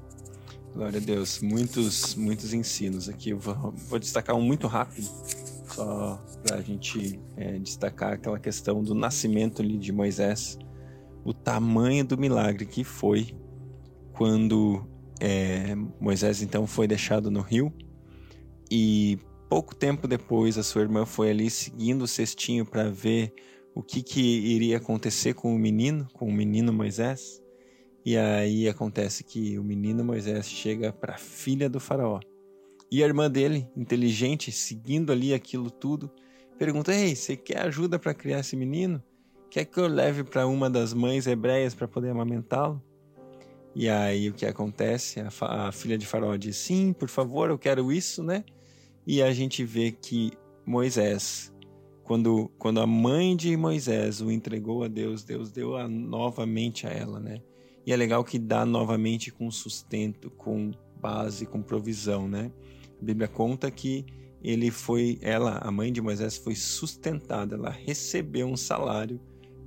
Glória 0.75 1.01
a 1.01 1.03
Deus. 1.03 1.41
Muitos, 1.41 2.15
muitos 2.15 2.55
ensinos 2.55 3.09
aqui. 3.09 3.33
Vou, 3.33 3.73
vou 3.73 3.99
destacar 3.99 4.37
um 4.37 4.43
muito 4.43 4.67
rápido, 4.67 5.09
só 5.67 6.23
para 6.43 6.57
a 6.57 6.63
gente 6.63 7.21
é, 7.37 7.59
destacar 7.59 8.13
aquela 8.13 8.39
questão 8.39 8.83
do 8.83 8.95
nascimento 8.95 9.63
de 9.63 9.93
Moisés, 9.93 10.59
o 11.25 11.35
tamanho 11.35 12.05
do 12.05 12.17
milagre 12.17 12.65
que 12.65 12.85
foi 12.85 13.37
quando 14.13 14.87
é, 15.21 15.75
Moisés 16.01 16.43
então 16.43 16.67
foi 16.67 16.87
deixado 16.87 17.31
no 17.31 17.41
rio 17.41 17.73
e 18.71 19.19
pouco 19.49 19.75
tempo 19.75 20.09
depois 20.09 20.57
a 20.57 20.63
sua 20.63 20.83
irmã 20.83 21.05
foi 21.05 21.31
ali 21.31 21.51
seguindo 21.51 22.03
o 22.03 22.09
cestinho 22.09 22.65
para 22.65 22.89
ver 22.89 23.35
o 23.75 23.83
que, 23.83 24.03
que 24.03 24.21
iria 24.21 24.79
acontecer 24.79 25.35
com 25.35 25.55
o 25.55 25.59
menino, 25.59 26.09
com 26.13 26.27
o 26.27 26.33
menino 26.33 26.73
Moisés. 26.73 27.41
E 28.05 28.17
aí 28.17 28.69
acontece 28.69 29.23
que 29.23 29.59
o 29.59 29.65
menino 29.65 30.05
Moisés 30.05 30.49
chega 30.49 30.93
para 30.93 31.15
a 31.15 31.19
filha 31.19 31.69
do 31.69 31.79
faraó. 31.79 32.21
E 32.91 33.03
a 33.03 33.07
irmã 33.07 33.31
dele, 33.31 33.69
inteligente, 33.77 34.51
seguindo 34.51 35.13
ali 35.13 35.35
aquilo 35.35 35.71
tudo, 35.71 36.11
pergunta: 36.59 36.95
"Ei, 36.95 37.15
você 37.15 37.37
quer 37.37 37.61
ajuda 37.67 37.99
para 37.99 38.15
criar 38.15 38.41
esse 38.41 38.57
menino? 38.57 39.03
Quer 39.51 39.65
que 39.65 39.79
eu 39.79 39.87
leve 39.87 40.25
para 40.25 40.47
uma 40.47 40.71
das 40.71 40.95
mães 40.95 41.27
hebreias 41.27 41.75
para 41.75 41.87
poder 41.87 42.11
amamentá-lo?" 42.11 42.83
E 43.75 43.89
aí 43.89 44.29
o 44.29 44.35
que 44.35 44.45
acontece? 44.45 45.21
A, 45.21 45.69
a, 45.69 45.73
filha 45.73 45.97
de 45.97 46.07
Faraó 46.07 46.37
diz: 46.37 46.57
Sim, 46.57 46.93
por 46.93 47.09
favor, 47.09 47.51
eu 47.51 47.59
quero 47.59 47.93
isso, 47.93 48.23
né? 48.23 48.45
E 49.07 49.23
a 49.23 49.33
gente 49.33 49.65
vê 49.65 49.93
que 49.93 50.33
Moisés, 50.67 51.55
quando, 52.03 52.51
quando 52.59 52.81
a 52.81 52.87
mãe 52.87 53.37
de 53.37 53.57
Moisés 53.57 54.21
o 54.21 54.31
entregou 54.31 54.83
a 54.83 54.89
Deus, 54.89 55.23
Deus 55.23 55.53
deu 55.53 55.77
a, 55.77 55.89
novamente 55.89 56.87
a 56.87 56.91
ela, 56.91 57.21
né? 57.21 57.41
E 57.87 57.93
é 57.93 57.97
legal 57.97 58.23
que 58.23 58.38
dá 58.38 58.64
novamente 58.64 59.31
com 59.31 59.51
sustento, 59.51 60.31
com 60.31 60.73
base, 61.01 61.47
com 61.47 61.62
provisão, 61.62 62.29
né? 62.29 62.53
A 63.01 63.05
Bíblia 63.05 63.27
conta 63.27 63.71
que 63.71 64.05
ele 64.43 64.71
foi, 64.71 65.19
ela, 65.23 65.59
a 65.59 65.71
mãe 65.71 65.93
de 65.93 66.01
Moisés, 66.01 66.37
foi 66.37 66.55
sustentada, 66.55 67.57
ela 67.57 67.71
recebeu 67.71 68.47
um 68.47 68.57
salário 68.57 69.21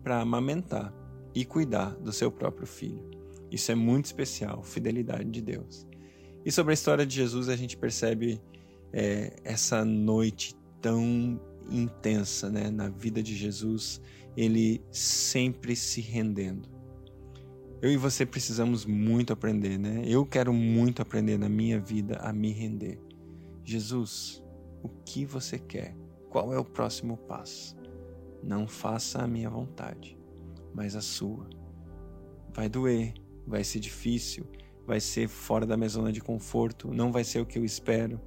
para 0.04 0.20
amamentar 0.20 0.94
e 1.34 1.46
cuidar 1.46 1.96
do 1.96 2.12
seu 2.12 2.32
próprio 2.32 2.68
filho. 2.68 3.04
Isso 3.52 3.72
é 3.72 3.76
muito 3.76 4.06
especial, 4.06 4.64
fidelidade 4.64 5.30
de 5.30 5.42
Deus. 5.42 5.88
E 6.46 6.52
sobre 6.52 6.72
a 6.72 6.74
história 6.74 7.06
de 7.06 7.16
Jesus, 7.16 7.50
a 7.50 7.56
gente 7.56 7.78
percebe 7.78 8.42
é, 8.92 9.36
essa 9.44 9.86
noite 9.86 10.56
tão 10.82 11.40
intensa 11.70 12.50
né, 12.50 12.70
na 12.70 12.90
vida 12.90 13.24
de 13.24 13.36
Jesus, 13.36 14.02
ele 14.36 14.82
sempre 14.92 15.76
se 15.76 16.02
rendendo. 16.02 16.73
Eu 17.84 17.92
e 17.92 17.98
você 17.98 18.26
precisamos 18.26 18.86
muito 18.86 19.34
aprender, 19.34 19.78
né? 19.78 20.04
Eu 20.06 20.26
quero 20.26 20.54
muito 20.54 21.02
aprender 21.02 21.38
na 21.38 21.50
minha 21.50 21.82
vida 21.82 22.16
a 22.22 22.32
me 22.32 22.50
render. 22.50 22.98
Jesus, 23.62 24.42
o 24.82 24.88
que 24.88 25.26
você 25.26 25.60
quer? 25.60 25.94
Qual 26.30 26.54
é 26.54 26.58
o 26.58 26.64
próximo 26.64 27.18
passo? 27.18 27.76
Não 28.42 28.70
faça 28.70 29.22
a 29.22 29.28
minha 29.28 29.50
vontade, 29.50 30.18
mas 30.74 30.96
a 30.96 31.02
sua. 31.02 31.50
Vai 32.54 32.70
doer, 32.70 33.16
vai 33.46 33.66
ser 33.66 33.82
difícil, 33.82 34.46
vai 34.88 35.02
ser 35.02 35.28
fora 35.28 35.66
da 35.66 35.76
minha 35.76 35.90
zona 35.90 36.14
de 36.14 36.22
conforto, 36.22 36.88
não 36.94 37.12
vai 37.12 37.26
ser 37.26 37.42
o 37.42 37.46
que 37.46 37.60
eu 37.60 37.66
espero. 37.66 38.18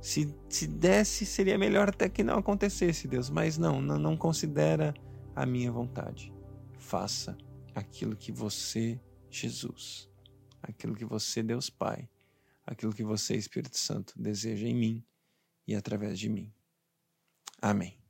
Se, 0.00 0.32
se 0.48 0.68
desse, 0.68 1.26
seria 1.26 1.58
melhor 1.58 1.88
até 1.88 2.08
que 2.08 2.22
não 2.22 2.38
acontecesse, 2.38 3.08
Deus, 3.08 3.28
mas 3.28 3.58
não, 3.58 3.82
não, 3.82 3.98
não 3.98 4.16
considera 4.16 4.94
a 5.34 5.44
minha 5.44 5.72
vontade. 5.72 6.32
Faça 6.78 7.36
aquilo 7.74 8.16
que 8.16 8.32
você, 8.32 9.00
Jesus, 9.30 10.08
aquilo 10.62 10.94
que 10.94 11.04
você, 11.04 11.42
Deus 11.42 11.70
Pai, 11.70 12.08
aquilo 12.66 12.92
que 12.92 13.02
você, 13.02 13.34
Espírito 13.36 13.78
Santo, 13.78 14.14
deseja 14.16 14.66
em 14.66 14.74
mim 14.74 15.04
e 15.66 15.74
através 15.74 16.18
de 16.18 16.28
mim. 16.28 16.52
Amém. 17.60 18.01